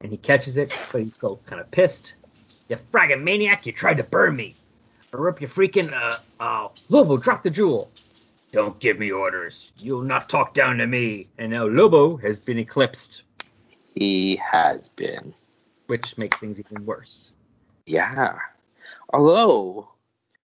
[0.00, 2.14] And he catches it, but he's still kind of pissed.
[2.70, 4.56] You fragging maniac, you tried to burn me.
[5.12, 7.90] Or rip your freaking, uh, uh, Lobo, drop the jewel.
[8.52, 9.70] Don't give me orders.
[9.76, 11.28] You'll not talk down to me.
[11.36, 13.24] And now Lobo has been eclipsed,
[13.94, 15.34] He has been.
[15.88, 17.32] which makes things even worse.
[17.86, 18.38] Yeah.
[19.12, 19.88] Although,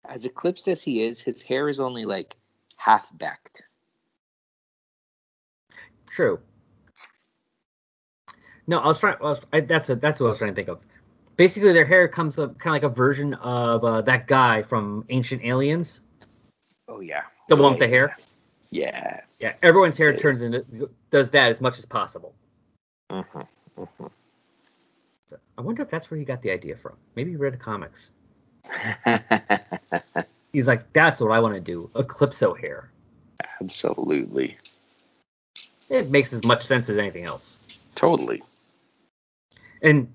[0.06, 2.36] as eclipsed as he is, his hair is only like
[2.78, 3.64] half backed.
[6.08, 6.40] True.
[8.68, 9.18] No, I was trying.
[9.20, 10.80] I was, I, that's what that's what I was trying to think of.
[11.36, 15.04] Basically, their hair comes up kind of like a version of uh, that guy from
[15.10, 16.02] Ancient Aliens,
[16.88, 17.24] Oh yeah.
[17.50, 18.16] the one with the hair.
[18.70, 19.40] Yes.
[19.40, 22.34] Yeah, everyone's hair turns into does that as much as possible.
[23.12, 24.12] Mhm, mhm.
[25.26, 26.94] So I wonder if that's where he got the idea from.
[27.16, 28.12] Maybe he read comics.
[30.54, 31.90] He's like, that's what I want to do.
[31.96, 32.92] Eclipso hair.
[33.62, 34.58] Absolutely.
[35.90, 37.76] It makes as much sense as anything else.
[37.96, 38.42] Totally.
[39.82, 40.08] And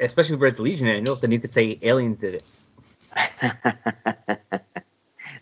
[0.00, 2.44] especially if we're at the Legion annual, then you could say aliens did it.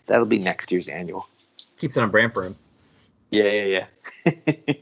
[0.07, 1.27] That'll be next year's annual.
[1.77, 2.55] Keeps it on brand for him.
[3.31, 3.85] Yeah, yeah,
[4.25, 4.53] yeah.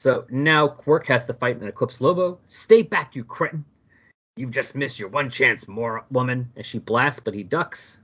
[0.00, 2.38] So now Quark has to fight an Eclipse Lobo.
[2.46, 3.66] Stay back, you cretin.
[4.34, 6.50] You've just missed your one chance, more woman.
[6.56, 7.98] As she blasts, but he ducks.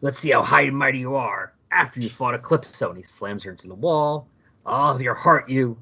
[0.00, 2.90] Let's see how high and mighty you are after you fought Eclipso.
[2.90, 4.28] And he slams her into the wall.
[4.64, 5.76] Ah, all of your heart, you.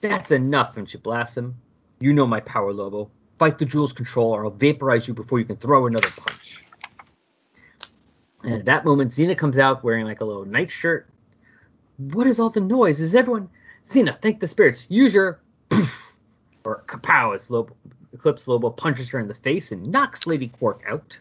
[0.00, 0.78] That's enough.
[0.78, 1.56] And she blasts him.
[2.00, 3.10] You know my power, Lobo.
[3.38, 6.64] Fight the jewel's control, or I'll vaporize you before you can throw another punch.
[8.42, 11.10] And at that moment, Xena comes out wearing like a little nightshirt.
[11.98, 13.02] What is all the noise?
[13.02, 13.50] Is everyone.
[13.86, 14.86] Xena, thank the spirits.
[14.88, 15.40] Use your.
[16.64, 17.76] or kapow as Lobo,
[18.12, 21.18] Eclipse Lobo punches her in the face and knocks Lady Quark out.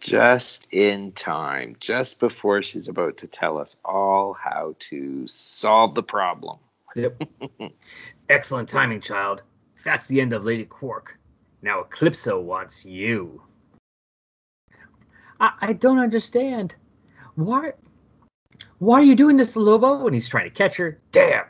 [0.00, 6.02] Just in time, just before she's about to tell us all how to solve the
[6.02, 6.58] problem.
[6.94, 7.22] Yep.
[8.28, 9.42] Excellent timing, child.
[9.84, 11.18] That's the end of Lady Quark.
[11.62, 13.40] Now Eclipso wants you.
[15.40, 16.74] I, I don't understand.
[17.36, 17.72] Why?
[18.78, 20.04] Why are you doing this, Lobo?
[20.04, 21.00] And he's trying to catch her.
[21.12, 21.44] Damn!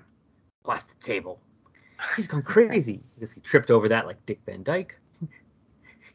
[0.64, 1.40] Blast the table.
[2.16, 4.98] He's gone crazy because he tripped over that like Dick Van Dyke.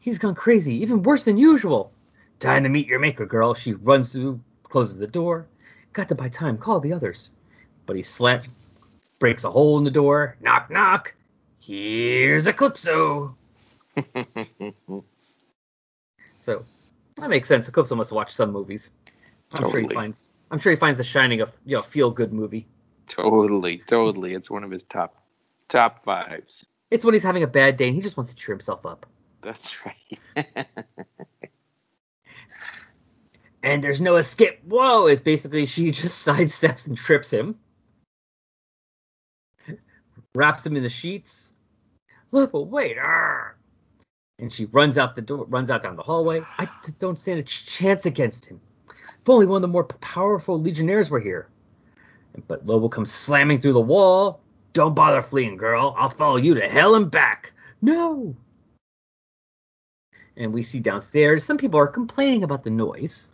[0.00, 1.92] He's gone crazy, even worse than usual.
[2.38, 3.54] Time to meet your maker, girl.
[3.54, 5.46] She runs through, closes the door.
[5.92, 6.56] Got to buy time.
[6.58, 7.30] Call the others.
[7.86, 8.46] But he slant,
[9.18, 10.36] breaks a hole in the door.
[10.40, 11.14] Knock, knock.
[11.60, 13.34] Here's Eclipso.
[16.42, 16.64] So
[17.16, 17.68] that makes sense.
[17.68, 18.90] Eclipso must watch some movies.
[19.52, 20.28] I'm sure he finds.
[20.50, 22.66] I'm sure he finds The Shining a you know feel good movie.
[23.10, 24.32] Totally, totally.
[24.34, 25.16] It's one of his top
[25.68, 26.64] top fives.
[26.90, 29.06] It's when he's having a bad day and he just wants to cheer himself up.
[29.42, 30.46] That's right.
[33.62, 34.60] And there's no escape.
[34.64, 35.06] Whoa!
[35.06, 37.56] It's basically she just sidesteps and trips him,
[40.34, 41.50] wraps him in the sheets.
[42.32, 42.96] Look, but wait!
[44.38, 46.42] And she runs out the door, runs out down the hallway.
[46.58, 46.68] I
[46.98, 48.60] don't stand a chance against him.
[48.88, 51.48] If only one of the more powerful legionnaires were here.
[52.46, 54.40] But Lobo comes slamming through the wall.
[54.72, 55.94] Don't bother fleeing, girl.
[55.98, 57.52] I'll follow you to hell and back.
[57.82, 58.36] No.
[60.36, 63.28] And we see downstairs some people are complaining about the noise.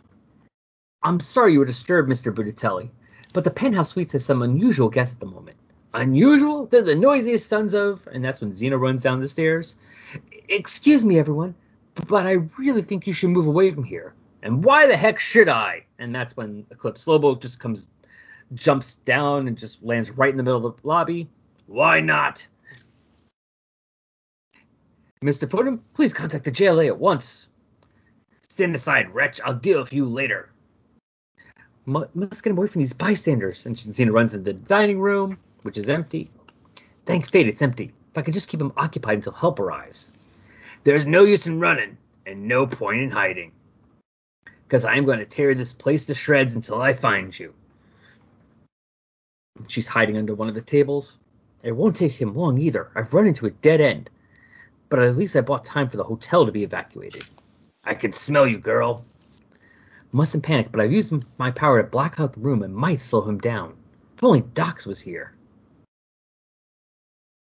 [1.03, 2.33] I'm sorry you were disturbed, Mr.
[2.33, 2.89] Buditelli,
[3.33, 5.57] but the penthouse suite has some unusual guests at the moment.
[5.93, 6.65] Unusual?
[6.65, 8.07] They're the noisiest sons of.
[8.11, 9.75] And that's when Xena runs down the stairs.
[10.49, 11.55] Excuse me, everyone,
[12.07, 14.13] but I really think you should move away from here.
[14.43, 15.85] And why the heck should I?
[15.99, 17.87] And that's when Eclipse Lobo just comes,
[18.53, 21.29] jumps down and just lands right in the middle of the lobby.
[21.67, 22.45] Why not?
[25.23, 25.49] Mr.
[25.49, 27.47] Puddin, please contact the JLA at once.
[28.47, 29.41] Stand aside, wretch.
[29.43, 30.49] I'll deal with you later.
[31.85, 33.65] Mu- must get away from these bystanders.
[33.65, 36.29] And Xena runs into the dining room, which is empty.
[37.05, 37.93] Thank fate it's empty.
[38.11, 40.39] If I could just keep him occupied until help arrives.
[40.83, 43.51] There's no use in running, and no point in hiding.
[44.67, 47.53] Because I'm going to tear this place to shreds until I find you.
[49.67, 51.17] She's hiding under one of the tables.
[51.63, 52.89] It won't take him long either.
[52.95, 54.09] I've run into a dead end.
[54.89, 57.25] But at least I bought time for the hotel to be evacuated.
[57.83, 59.05] I can smell you, girl.
[60.11, 63.21] Mustn't panic, but I've used my power to black out the room and might slow
[63.21, 63.75] him down.
[64.15, 65.33] If only Dox was here.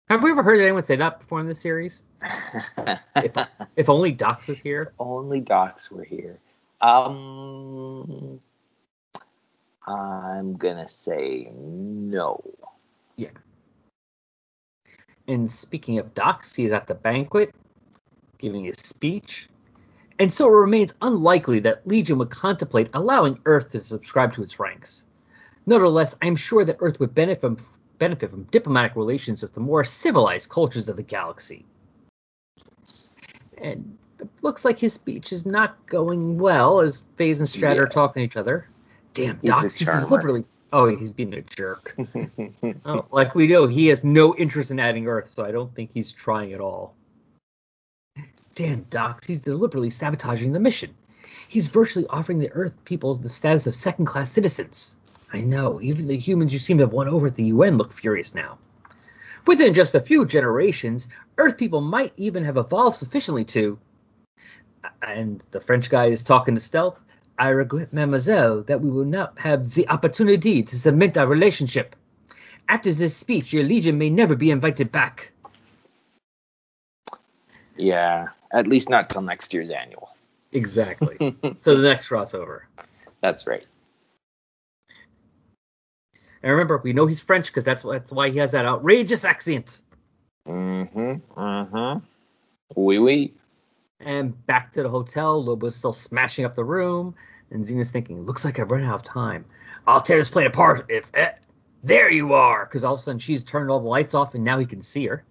[0.09, 2.03] Have we ever heard anyone say that before in this series?
[3.17, 3.33] If,
[3.75, 4.93] if only Dox was here?
[4.99, 6.39] Only Dox were here.
[6.79, 8.39] Um,
[9.87, 12.43] I'm gonna say no.
[13.15, 13.29] Yeah.
[15.27, 17.55] And speaking of Dox, he is at the banquet,
[18.37, 19.49] giving his speech.
[20.19, 24.59] And so it remains unlikely that Legion would contemplate allowing Earth to subscribe to its
[24.59, 25.03] ranks.
[25.65, 27.57] Nevertheless, I'm sure that Earth would benefit from,
[27.99, 31.65] benefit from diplomatic relations with the more civilized cultures of the galaxy.
[33.57, 37.87] And it looks like his speech is not going well as Phase and Strat are
[37.87, 38.67] talking to each other.
[39.17, 40.07] Damn, He's Dox, he's charmer.
[40.07, 40.45] deliberately.
[40.71, 41.95] Oh, he's being a jerk.
[42.85, 45.91] Oh, like we know, he has no interest in adding Earth, so I don't think
[45.91, 46.95] he's trying at all.
[48.53, 50.93] Damn, Dox, he's deliberately sabotaging the mission.
[51.47, 54.95] He's virtually offering the Earth people the status of second class citizens.
[55.33, 57.91] I know, even the humans you seem to have won over at the UN look
[57.93, 58.57] furious now.
[59.47, 61.07] Within just a few generations,
[61.37, 63.79] Earth people might even have evolved sufficiently to.
[65.01, 66.99] And the French guy is talking to Stealth.
[67.39, 71.95] I regret, mademoiselle, that we will not have the opportunity to cement our relationship.
[72.67, 75.31] After this speech, your legion may never be invited back.
[77.77, 80.09] Yeah, at least not till next year's annual.
[80.51, 81.17] Exactly.
[81.61, 82.61] so the next crossover.
[83.21, 83.65] That's right.
[86.43, 89.81] And remember, we know he's French because that's, that's why he has that outrageous accent.
[90.47, 91.39] Mm-hmm.
[91.39, 91.99] Mm-hmm.
[92.75, 93.33] Oui, oui.
[93.99, 95.43] And back to the hotel.
[95.43, 97.15] Lobo's still smashing up the room.
[97.51, 99.45] And Zena's thinking, looks like I've run out of time.
[99.85, 101.09] I'll tear this plane apart if.
[101.13, 101.31] Eh,
[101.83, 102.65] there you are!
[102.65, 104.81] Because all of a sudden she's turned all the lights off and now he can
[104.81, 105.23] see her.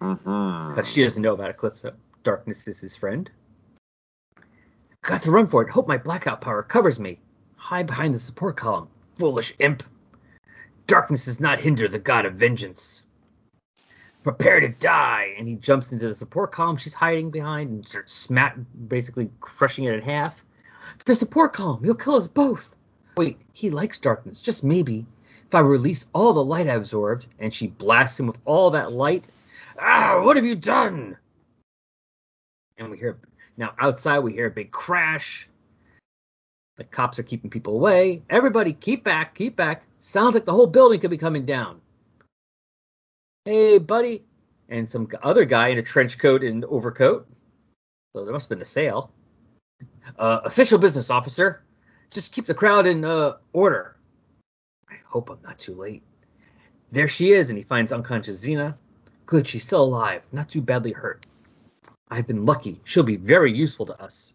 [0.00, 0.82] Mm-hmm.
[0.82, 1.94] She doesn't know about Eclipso.
[2.24, 3.30] Darkness is his friend.
[5.02, 5.70] Got to run for it.
[5.70, 7.20] Hope my blackout power covers me.
[7.56, 8.88] Hide behind the support column.
[9.18, 9.82] Foolish imp.
[10.86, 13.04] Darkness does not hinder the god of vengeance.
[14.28, 15.34] Prepare to die.
[15.38, 19.84] And he jumps into the support column she's hiding behind and starts smack, basically crushing
[19.84, 20.44] it in half.
[21.06, 21.82] The support column.
[21.82, 22.68] You'll kill us both.
[23.16, 24.42] Wait, he likes darkness.
[24.42, 25.06] Just maybe.
[25.46, 28.92] If I release all the light I absorbed, and she blasts him with all that
[28.92, 29.24] light.
[29.80, 31.16] Ah, what have you done?
[32.76, 33.16] And we hear
[33.56, 35.48] now outside we hear a big crash.
[36.76, 38.20] The cops are keeping people away.
[38.28, 39.84] Everybody keep back, keep back.
[40.00, 41.80] Sounds like the whole building could be coming down.
[43.44, 44.24] Hey, buddy.
[44.68, 47.26] And some other guy in a trench coat and overcoat.
[48.12, 49.12] So there must have been a sale.
[50.18, 51.62] Uh, official business officer.
[52.10, 53.96] Just keep the crowd in uh, order.
[54.90, 56.02] I hope I'm not too late.
[56.90, 58.74] There she is, and he finds unconscious Xena.
[59.26, 61.26] Good, she's still alive, not too badly hurt.
[62.10, 62.80] I've been lucky.
[62.84, 64.32] She'll be very useful to us.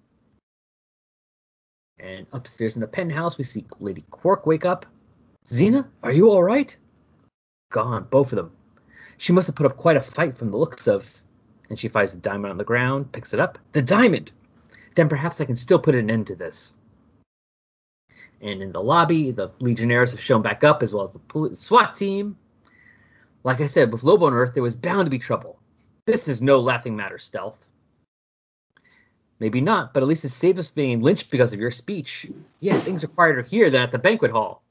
[2.00, 4.86] And upstairs in the penthouse, we see Lady Quark wake up.
[5.46, 6.76] Xena, are you all right?
[7.72, 8.52] Gone, both of them.
[9.24, 11.10] She must have put up quite a fight from the looks of.
[11.70, 13.58] And she finds the diamond on the ground, picks it up.
[13.72, 14.32] The diamond!
[14.96, 16.74] Then perhaps I can still put an end to this.
[18.42, 21.96] And in the lobby, the Legionnaires have shown back up, as well as the SWAT
[21.96, 22.36] team.
[23.46, 25.58] Like I said, with Lobo on Earth, there was bound to be trouble.
[26.06, 27.66] This is no laughing matter, Stealth.
[29.40, 32.30] Maybe not, but at least it saved us being lynched because of your speech.
[32.60, 34.63] Yeah, things are quieter here than at the banquet hall.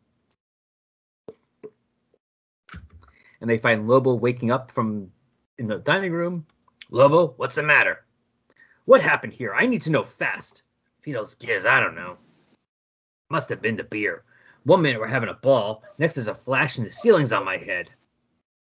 [3.42, 5.10] And they find Lobo waking up from
[5.58, 6.46] in the dining room.
[6.90, 8.04] Lobo, what's the matter?
[8.84, 9.52] What happened here?
[9.52, 10.62] I need to know fast.
[11.00, 12.18] Fido's giz, I don't know.
[13.30, 14.22] Must have been the beer.
[14.62, 17.56] One minute we're having a ball, next is a flash and the ceiling's on my
[17.56, 17.90] head.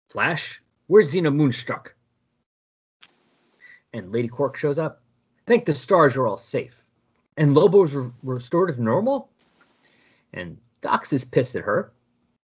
[0.09, 0.63] Flash?
[0.87, 1.93] Where's Xena Moonstruck?
[3.93, 5.03] And Lady Quark shows up.
[5.45, 6.83] Thank the stars you're all safe.
[7.37, 9.29] And Lobo's re- restored to normal?
[10.33, 11.91] And Dox is pissed at her.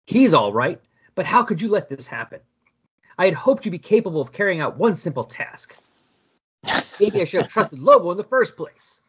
[0.07, 0.81] He's all right,
[1.19, 2.39] but how could you let this happen?
[3.17, 5.75] I had hoped you'd be capable of carrying out one simple task.
[6.97, 9.01] Maybe I should have trusted Lobo in the first place.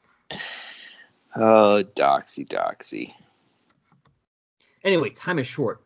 [1.36, 3.12] Oh, Doxy, Doxy.
[4.82, 5.84] Anyway, time is short.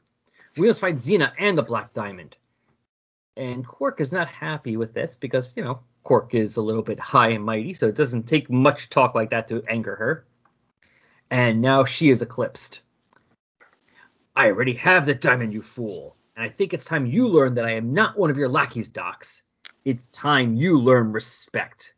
[0.56, 2.38] We must find Xena and the Black Diamond.
[3.36, 6.98] And Quark is not happy with this because, you know, Quark is a little bit
[6.98, 10.24] high and mighty, so it doesn't take much talk like that to anger her.
[11.30, 12.80] And now she is eclipsed.
[14.36, 16.16] I already have the diamond, you fool.
[16.36, 18.88] And I think it's time you learn that I am not one of your lackeys,
[18.88, 19.42] Dox.
[19.84, 21.94] It's time you learn respect.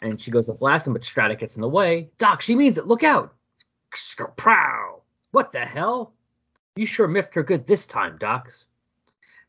[0.00, 2.10] And she goes to blast him, but Strata gets in the way.
[2.18, 2.86] Doc, she means it.
[2.86, 3.34] Look out.
[4.36, 5.02] Prow.
[5.30, 6.14] What the hell?
[6.76, 8.66] You sure miffed her good this time, Dox.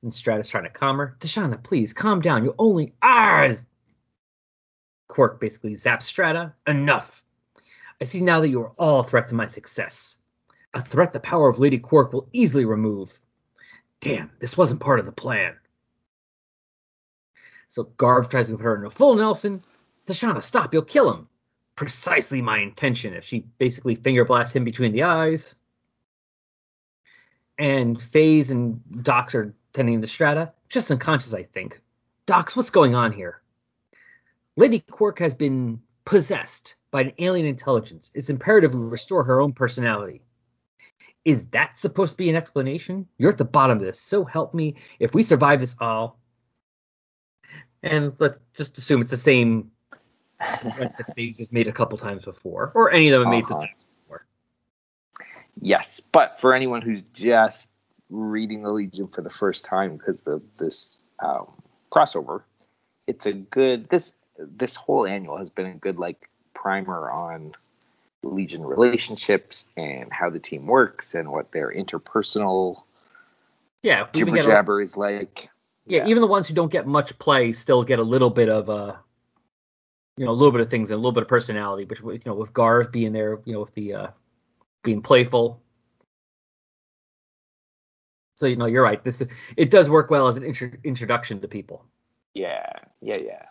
[0.04, 1.18] And Strata's trying to calm her.
[1.20, 2.44] Tashana, please calm down.
[2.44, 3.66] You only ours.
[5.08, 6.54] Quark basically zaps Strata.
[6.68, 7.24] Enough.
[8.00, 10.18] I see now that you are all a threat to my success.
[10.76, 13.18] A threat the power of Lady Quark will easily remove.
[14.02, 15.56] Damn, this wasn't part of the plan.
[17.70, 19.64] So Garv tries to put her in a full Nelson.
[20.06, 21.30] Tashana, stop, you'll kill him.
[21.78, 23.14] Precisely my intention.
[23.14, 25.56] If she basically finger blasts him between the eyes.
[27.58, 30.52] And Phase and Dox are tending to Strata.
[30.68, 31.80] Just unconscious, I think.
[32.26, 33.42] Dox, what's going on here?
[34.58, 38.12] Lady Quark has been possessed by an alien intelligence.
[38.14, 40.22] It's imperative we restore her own personality.
[41.26, 43.08] Is that supposed to be an explanation?
[43.18, 44.00] You're at the bottom of this.
[44.00, 44.76] So help me.
[45.00, 46.20] If we survive this all,
[47.82, 49.72] and let's just assume it's the same
[50.40, 53.56] that has made a couple times before, or any of them made Uh-huh.
[53.56, 54.26] the times before.
[55.62, 57.70] Yes, but for anyone who's just
[58.12, 61.48] reading the Legion for the first time because the this um,
[61.92, 62.44] crossover,
[63.08, 67.54] it's a good this this whole annual has been a good like primer on
[68.26, 72.84] Legion relationships and how the team works and what their interpersonal
[73.84, 75.50] Yeah, we jibber jabber is like.
[75.86, 78.70] yeah, even the ones who don't get much play still get a little bit of
[78.70, 78.96] uh
[80.18, 82.20] you know, a little bit of things and a little bit of personality, But you
[82.26, 84.08] know, with Garv being there, you know, with the uh
[84.84, 85.62] being playful.
[88.36, 89.04] So you know, you're right.
[89.04, 89.22] This
[89.58, 91.86] it does work well as an intro- introduction to people.
[92.34, 92.66] Yeah,
[93.02, 93.46] yeah, yeah.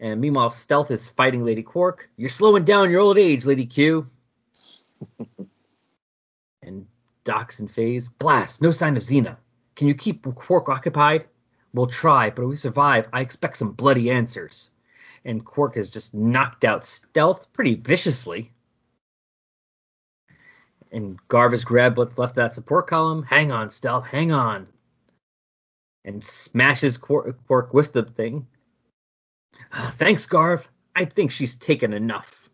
[0.00, 2.08] And meanwhile, Stealth is fighting Lady Quark.
[2.16, 4.08] You're slowing down your old age, Lady Q.
[6.62, 6.86] and
[7.24, 8.08] Dox and Phase.
[8.08, 9.36] Blast, no sign of Xena.
[9.76, 11.26] Can you keep Quark occupied?
[11.74, 14.70] We'll try, but if we survive, I expect some bloody answers.
[15.24, 18.52] And Quark has just knocked out Stealth pretty viciously.
[20.90, 23.22] And Garv has grabbed what's left of that support column.
[23.22, 24.66] Hang on, Stealth, hang on.
[26.04, 28.46] And smashes Quark, Quark with the thing.
[29.72, 30.66] Uh, thanks, Garv.
[30.94, 32.48] I think she's taken enough.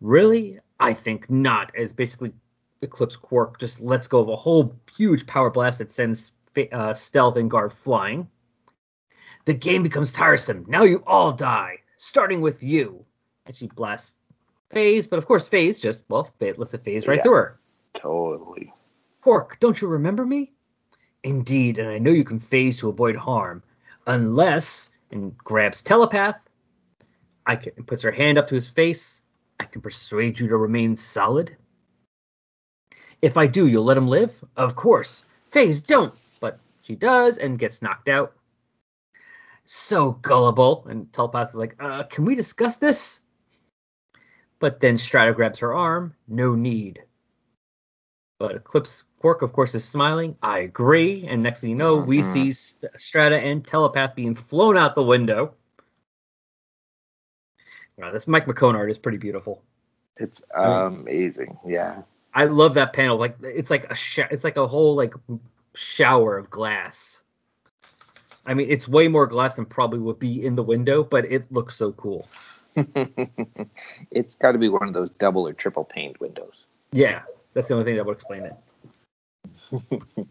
[0.00, 0.58] Really?
[0.78, 2.32] I think not, as basically
[2.82, 6.32] Eclipse Quark just lets go of a whole huge power blast that sends
[6.72, 8.28] uh, Stealth and Garv flying.
[9.46, 10.64] The game becomes tiresome.
[10.68, 13.04] Now you all die, starting with you.
[13.46, 14.14] And she blasts
[14.70, 17.60] Phase, but of course Phase just, well, lets it phase right yeah, through her.
[17.94, 18.72] Totally.
[19.20, 20.52] Quark, don't you remember me?
[21.22, 23.62] Indeed, and I know you can phase to avoid harm.
[24.06, 26.38] Unless, and grabs telepath,
[27.44, 29.22] I can, puts her hand up to his face.
[29.58, 31.56] I can persuade you to remain solid.
[33.22, 34.44] If I do, you'll let him live?
[34.56, 35.24] Of course.
[35.50, 36.14] Phase, don't.
[36.40, 38.34] But she does and gets knocked out.
[39.64, 40.86] So gullible.
[40.88, 43.20] And Telepath is like, uh, can we discuss this?
[44.58, 46.14] But then Strata grabs her arm.
[46.28, 47.02] No need.
[48.38, 50.36] But Eclipse Quark, of course, is smiling.
[50.40, 51.26] I agree.
[51.26, 52.08] And next thing you know, mm-hmm.
[52.08, 55.52] we see Strata and Telepath being flown out the window.
[57.96, 59.64] Wow, this Mike McKone art is pretty beautiful.
[60.16, 61.58] It's amazing.
[61.66, 62.02] Yeah.
[62.34, 63.18] I love that panel.
[63.18, 65.14] Like it's like a sh- it's like a whole like
[65.74, 67.20] shower of glass.
[68.46, 71.50] I mean, it's way more glass than probably would be in the window, but it
[71.50, 72.24] looks so cool.
[74.12, 76.66] it's got to be one of those double or triple paned windows.
[76.92, 77.22] Yeah,
[77.54, 78.54] that's the only thing that would explain it.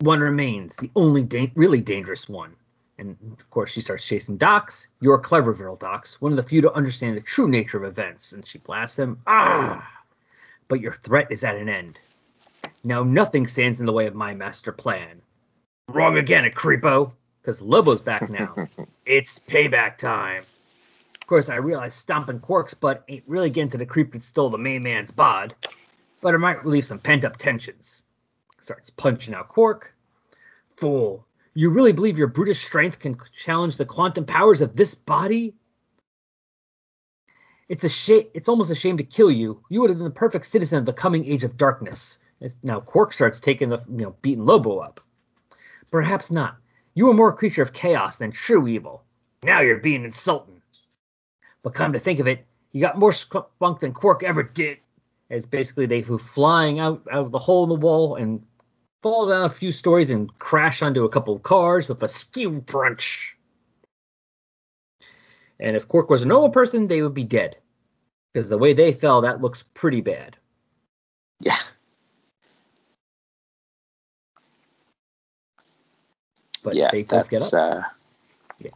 [0.00, 2.54] one remains, the only da- really dangerous one.
[2.98, 4.88] And of course, she starts chasing Dox.
[5.00, 8.32] You're clever, Vril Dox, one of the few to understand the true nature of events.
[8.32, 9.18] And she blasts him.
[9.26, 10.02] Ah!
[10.68, 11.98] But your threat is at an end.
[12.84, 15.20] Now nothing stands in the way of my master plan.
[15.88, 17.12] Wrong again, a creepo.
[17.40, 18.68] Because Lobo's back now.
[19.06, 20.44] it's payback time.
[21.20, 24.50] Of course, I realize stomping Quark's butt ain't really getting to the creep that stole
[24.50, 25.54] the main man's bod,
[26.22, 28.04] but it might relieve some pent up tensions.
[28.60, 29.92] Starts punching out Quark.
[30.76, 35.54] Fool, you really believe your brutish strength can challenge the quantum powers of this body?
[37.68, 38.26] It's a shame.
[38.34, 39.62] It's almost a shame to kill you.
[39.68, 42.18] You would have been the perfect citizen of the coming age of darkness.
[42.62, 45.00] Now Quark starts taking the, you know, beating Lobo up.
[45.90, 46.56] Perhaps not.
[46.94, 49.04] You are more a creature of chaos than true evil.
[49.42, 50.60] Now you're being insulting.
[51.62, 54.78] But come to think of it, you got more spunk than Quark ever did.
[55.32, 58.44] As basically they flew flying out, out of the hole in the wall and
[59.02, 62.60] fall down a few stories and crash onto a couple of cars with a steel
[62.60, 63.34] crunch.
[65.58, 67.56] And if Quark was a normal person, they would be dead.
[68.34, 70.36] Because the way they fell, that looks pretty bad.
[71.40, 71.56] Yeah.
[76.62, 77.54] But yeah, they both get up.
[77.54, 77.82] Uh...
[78.60, 78.70] Yeah.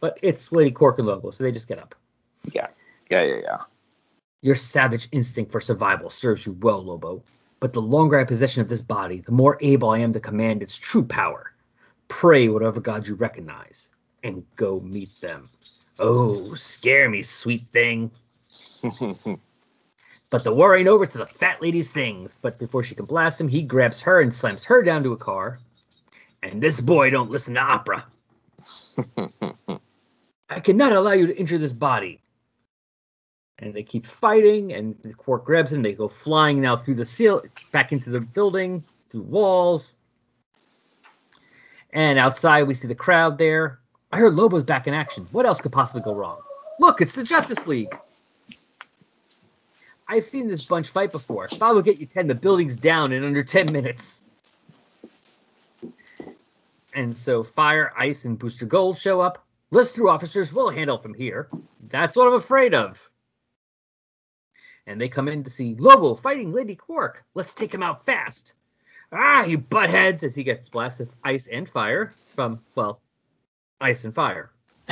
[0.00, 1.94] But it's Lady Quark and Lobo, so they just get up.
[2.52, 2.68] Yeah.
[3.10, 3.58] Yeah, yeah, yeah.
[4.42, 7.22] Your savage instinct for survival serves you well, Lobo.
[7.60, 10.62] But the longer I possession of this body, the more able I am to command
[10.62, 11.52] its true power.
[12.08, 13.90] Pray whatever god you recognize,
[14.24, 15.48] and go meet them.
[16.00, 18.10] Oh, scare me, sweet thing.
[20.30, 22.34] but the war ain't over till the fat lady sings.
[22.42, 25.16] But before she can blast him, he grabs her and slams her down to a
[25.16, 25.60] car.
[26.42, 28.06] And this boy don't listen to opera.
[30.50, 32.21] I cannot allow you to enter this body
[33.58, 35.82] and they keep fighting, and the Quark grabs him.
[35.82, 39.94] They go flying now through the seal, back into the building, through walls.
[41.92, 43.78] And outside, we see the crowd there.
[44.10, 45.28] I heard Lobo's back in action.
[45.32, 46.38] What else could possibly go wrong?
[46.80, 47.96] Look, it's the Justice League.
[50.08, 51.48] I've seen this bunch fight before.
[51.58, 54.22] bob will get you 10 the buildings down in under 10 minutes.
[56.94, 59.44] And so Fire, Ice, and Booster Gold show up.
[59.70, 61.48] List through officers we'll handle from here.
[61.88, 63.08] That's what I'm afraid of
[64.86, 67.24] and they come in to see Lobo fighting Lady Quark.
[67.34, 68.54] Let's take him out fast.
[69.12, 70.22] Ah, you buttheads!
[70.24, 73.00] As he gets blasted with ice and fire from, well,
[73.80, 74.50] ice and fire.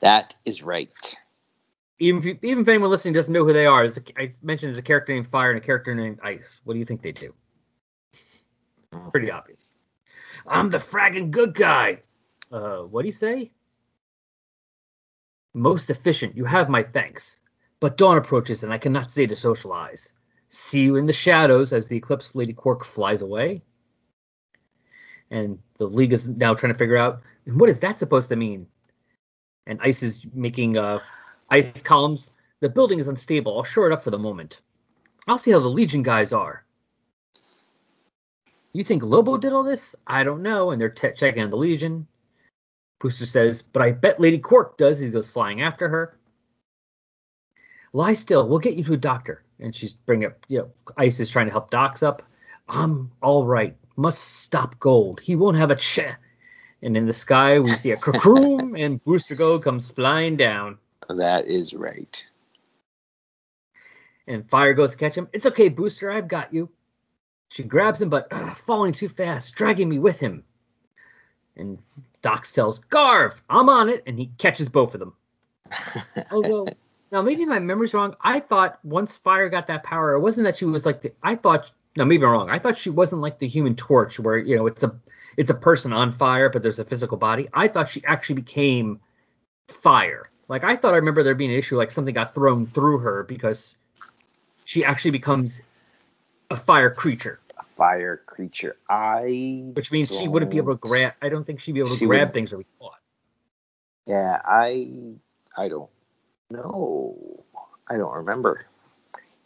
[0.00, 0.92] that is right.
[1.98, 4.68] Even if, you, even if anyone listening doesn't know who they are, a, I mentioned
[4.68, 6.60] there's a character named Fire and a character named Ice.
[6.64, 7.32] What do you think they do?
[9.10, 9.72] Pretty obvious.
[10.46, 12.02] I'm the fragging good guy.
[12.52, 13.50] Uh, what do you say?
[15.54, 16.36] Most efficient.
[16.36, 17.38] You have my thanks.
[17.80, 20.12] But dawn approaches and I cannot stay to socialize.
[20.48, 23.62] See you in the shadows as the Eclipse Lady Quark flies away.
[25.30, 28.66] And the League is now trying to figure out what is that supposed to mean?
[29.66, 31.00] And Ice is making uh,
[31.50, 32.32] ice columns.
[32.60, 33.56] The building is unstable.
[33.56, 34.60] I'll shore it up for the moment.
[35.26, 36.64] I'll see how the Legion guys are.
[38.72, 39.94] You think Lobo did all this?
[40.06, 40.70] I don't know.
[40.70, 42.06] And they're checking on the Legion.
[43.00, 44.98] Booster says, but I bet Lady Quark does.
[44.98, 46.15] He goes flying after her.
[47.96, 48.46] Lie still.
[48.46, 49.42] We'll get you to a doctor.
[49.58, 52.22] And she's bringing up, you know, Ice is trying to help Dox up.
[52.68, 53.74] I'm all right.
[53.96, 55.18] Must stop Gold.
[55.18, 56.00] He won't have a ch.
[56.82, 60.76] And in the sky, we see a croom, and Booster Gold comes flying down.
[61.08, 62.22] That is right.
[64.26, 65.28] And Fire goes to catch him.
[65.32, 66.10] It's okay, Booster.
[66.10, 66.68] I've got you.
[67.48, 70.44] She grabs him, but uh, falling too fast, dragging me with him.
[71.56, 71.78] And
[72.20, 75.14] Dox tells Garv, I'm on it, and he catches both of them.
[76.30, 76.68] Although,
[77.16, 78.14] now maybe my memory's wrong.
[78.20, 81.12] I thought once Fire got that power, it wasn't that she was like the.
[81.22, 82.50] I thought no, maybe I'm wrong.
[82.50, 84.94] I thought she wasn't like the Human Torch, where you know it's a
[85.38, 87.48] it's a person on fire, but there's a physical body.
[87.54, 89.00] I thought she actually became
[89.68, 90.28] fire.
[90.46, 93.22] Like I thought I remember there being an issue like something got thrown through her
[93.22, 93.76] because
[94.66, 95.62] she actually becomes
[96.50, 97.40] a fire creature.
[97.58, 98.76] A fire creature.
[98.90, 99.64] I.
[99.72, 101.14] Which means she wouldn't be able to grab.
[101.22, 103.00] I don't think she'd be able to grab would- things or be caught.
[104.04, 105.14] Yeah, I.
[105.56, 105.88] I don't
[106.50, 107.44] know.
[107.88, 108.66] I don't remember.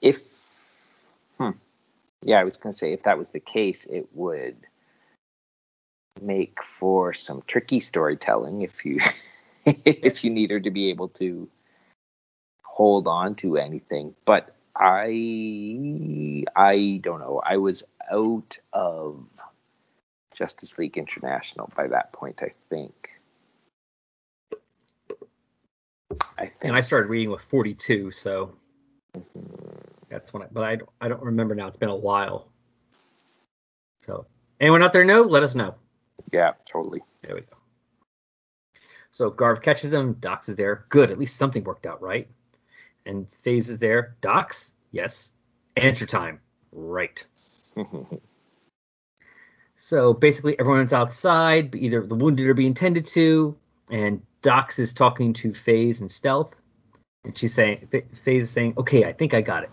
[0.01, 0.23] If.
[1.39, 1.51] Hmm.
[2.23, 4.57] Yeah, I was gonna say if that was the case, it would
[6.21, 8.99] make for some tricky storytelling if you
[9.65, 11.49] if you need her to be able to
[12.63, 14.15] hold on to anything.
[14.25, 17.41] But I I don't know.
[17.45, 19.25] I was out of
[20.35, 23.20] Justice League International by that point, I think.
[26.41, 28.55] I think And I started reading with 42, so
[30.09, 30.47] that's when I.
[30.51, 31.67] But I don't, I don't remember now.
[31.67, 32.49] It's been a while.
[33.99, 34.27] So
[34.59, 35.21] anyone out there know?
[35.21, 35.75] Let us know.
[36.33, 37.03] yeah, totally.
[37.23, 37.57] There we go.
[39.11, 40.15] So Garv catches him.
[40.15, 40.87] Dox is there.
[40.89, 41.11] Good.
[41.11, 42.29] At least something worked out, right?
[43.05, 44.17] And Phase is there.
[44.23, 44.73] Dox?
[44.93, 45.33] Yes.
[45.77, 46.41] Answer time.
[46.73, 47.25] Right.
[49.83, 53.57] So basically, everyone's outside, but either the wounded are being tended to,
[53.91, 56.55] and Dox is talking to Phase and Stealth,
[57.25, 57.89] and she's saying,
[58.25, 59.71] Phase is saying, "Okay, I think I got it.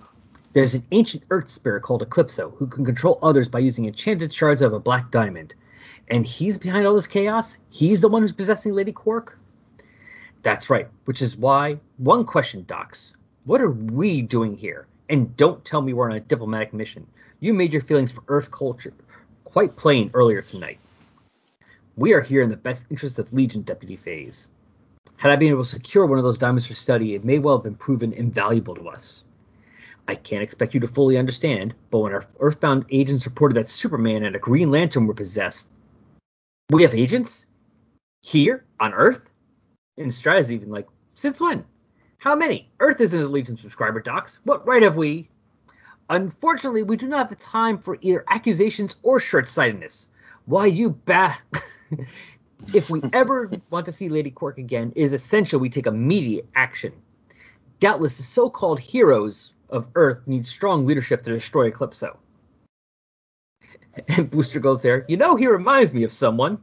[0.54, 4.62] There's an ancient Earth spirit called Eclipso who can control others by using enchanted shards
[4.62, 5.54] of a black diamond,
[6.10, 7.58] and he's behind all this chaos.
[7.70, 9.38] He's the one who's possessing Lady Quark.
[10.44, 10.88] That's right.
[11.06, 13.14] Which is why one question, Dox:
[13.46, 14.88] What are we doing here?
[15.10, 17.08] And don't tell me we're on a diplomatic mission.
[17.40, 18.94] You made your feelings for Earth culture
[19.58, 20.78] quite plain earlier tonight.
[21.98, 24.50] We are here in the best interest of Legion Deputy Phase.
[25.16, 27.58] Had I been able to secure one of those diamonds for study, it may well
[27.58, 29.24] have been proven invaluable to us.
[30.08, 34.26] I can't expect you to fully understand, but when our Earthbound agents reported that Superman
[34.26, 35.70] and a Green Lantern were possessed,
[36.70, 37.48] we have agents
[38.22, 39.28] here on Earth.
[39.98, 41.66] And Strata's even like, since when?
[42.20, 42.70] How many?
[42.80, 44.38] Earth isn't a Legion subscriber, Dox.
[44.44, 45.30] What right have we?
[46.12, 50.10] Unfortunately, we do not have the time for either accusations or short-sightedness.
[50.46, 51.42] Why you bat?
[52.74, 56.48] if we ever want to see Lady Quark again, it is essential we take immediate
[56.56, 56.94] action.
[57.80, 62.18] Doubtless, the so-called heroes of Earth need strong leadership to destroy Eclipso.
[64.08, 65.06] And Booster goes there.
[65.08, 66.60] You know, he reminds me of someone.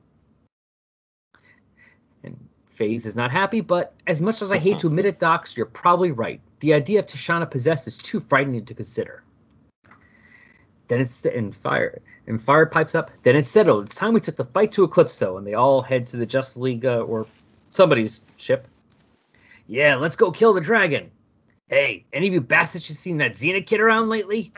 [2.23, 5.57] And Phase is not happy, but as much as I hate to admit it, Dox,
[5.57, 6.41] you're probably right.
[6.61, 9.23] The idea of Tashana possessed is too frightening to consider.
[10.89, 13.11] Then it's and fire and fire pipes up.
[13.23, 13.87] Then it's settled.
[13.87, 16.59] It's time we took the fight to Eclipso, and they all head to the Justice
[16.59, 17.27] League uh, or
[17.71, 18.69] somebody's ship.
[19.67, 21.11] Yeah, let's go kill the dragon.
[21.69, 24.53] Hey, any of you bastards you seen that Xena kid around lately?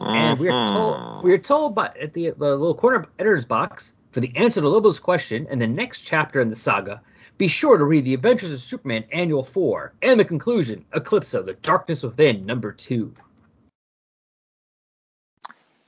[0.00, 3.92] And we are told we are told by at the, the little corner editor's box
[4.10, 7.00] for the answer to Lobo's question and the next chapter in the saga.
[7.38, 11.54] Be sure to read the Adventures of Superman Annual Four and the conclusion, Eclipso: The
[11.54, 13.14] Darkness Within, number two.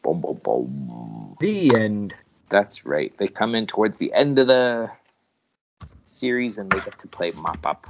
[0.04, 1.36] Boom, boom, boom.
[1.40, 2.14] The end.
[2.50, 3.16] That's right.
[3.16, 4.90] They come in towards the end of the
[6.02, 7.86] series and they get to play mop up.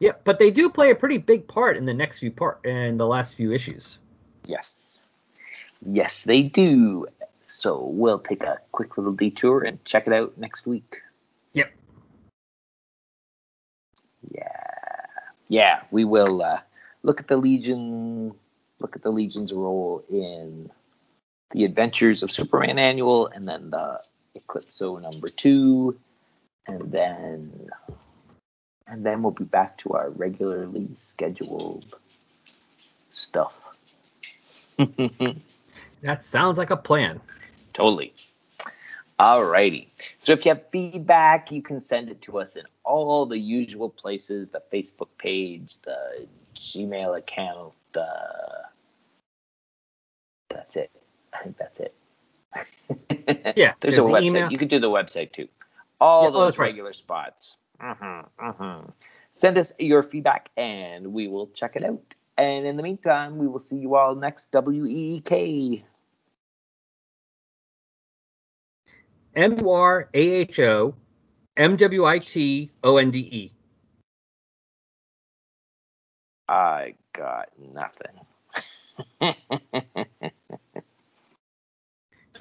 [0.00, 2.98] Yeah, but they do play a pretty big part in the next few part in
[2.98, 4.00] the last few issues.
[4.44, 5.00] Yes.
[5.86, 7.06] Yes, they do.
[7.46, 11.00] So we'll take a quick little detour and check it out next week.
[11.52, 11.72] Yep.
[14.32, 14.48] Yeah.
[15.46, 16.58] Yeah, we will uh,
[17.04, 18.34] look at the Legion
[18.80, 20.70] look at the Legion's role in
[21.54, 24.00] the Adventures of Superman annual and then the
[24.38, 25.96] Eclipso number 2
[26.66, 27.70] and then
[28.86, 31.96] and then we'll be back to our regularly scheduled
[33.10, 33.54] stuff
[36.04, 37.18] That sounds like a plan.
[37.72, 38.12] Totally.
[39.18, 39.86] Alrighty.
[40.18, 43.88] So if you have feedback, you can send it to us in all the usual
[43.88, 46.26] places the Facebook page, the
[46.56, 48.06] Gmail account, the.
[50.50, 50.90] That's it.
[51.34, 51.94] I think that's it.
[53.56, 54.22] Yeah, There's, a the website.
[54.22, 54.50] email.
[54.50, 55.48] You can do the website too.
[56.00, 56.66] All Yeah, oh, those that's right.
[56.66, 57.56] regular spots.
[57.80, 58.90] Mm-hmm, mm-hmm.
[59.32, 62.14] Send us your feedback and we will check it out.
[62.36, 65.84] And in the meantime, we will see you all next E WEEK.
[69.34, 70.94] M U R A H O
[71.56, 73.52] M W I T O N D E.
[76.48, 78.20] I got nothing.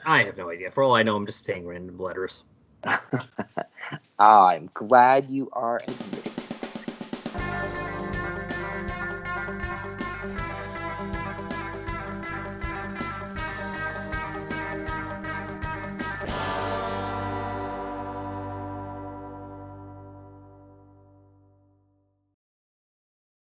[0.05, 0.71] I have no idea.
[0.71, 2.43] For all I know, I'm just saying random letters.
[4.19, 5.81] Ah, I'm glad you are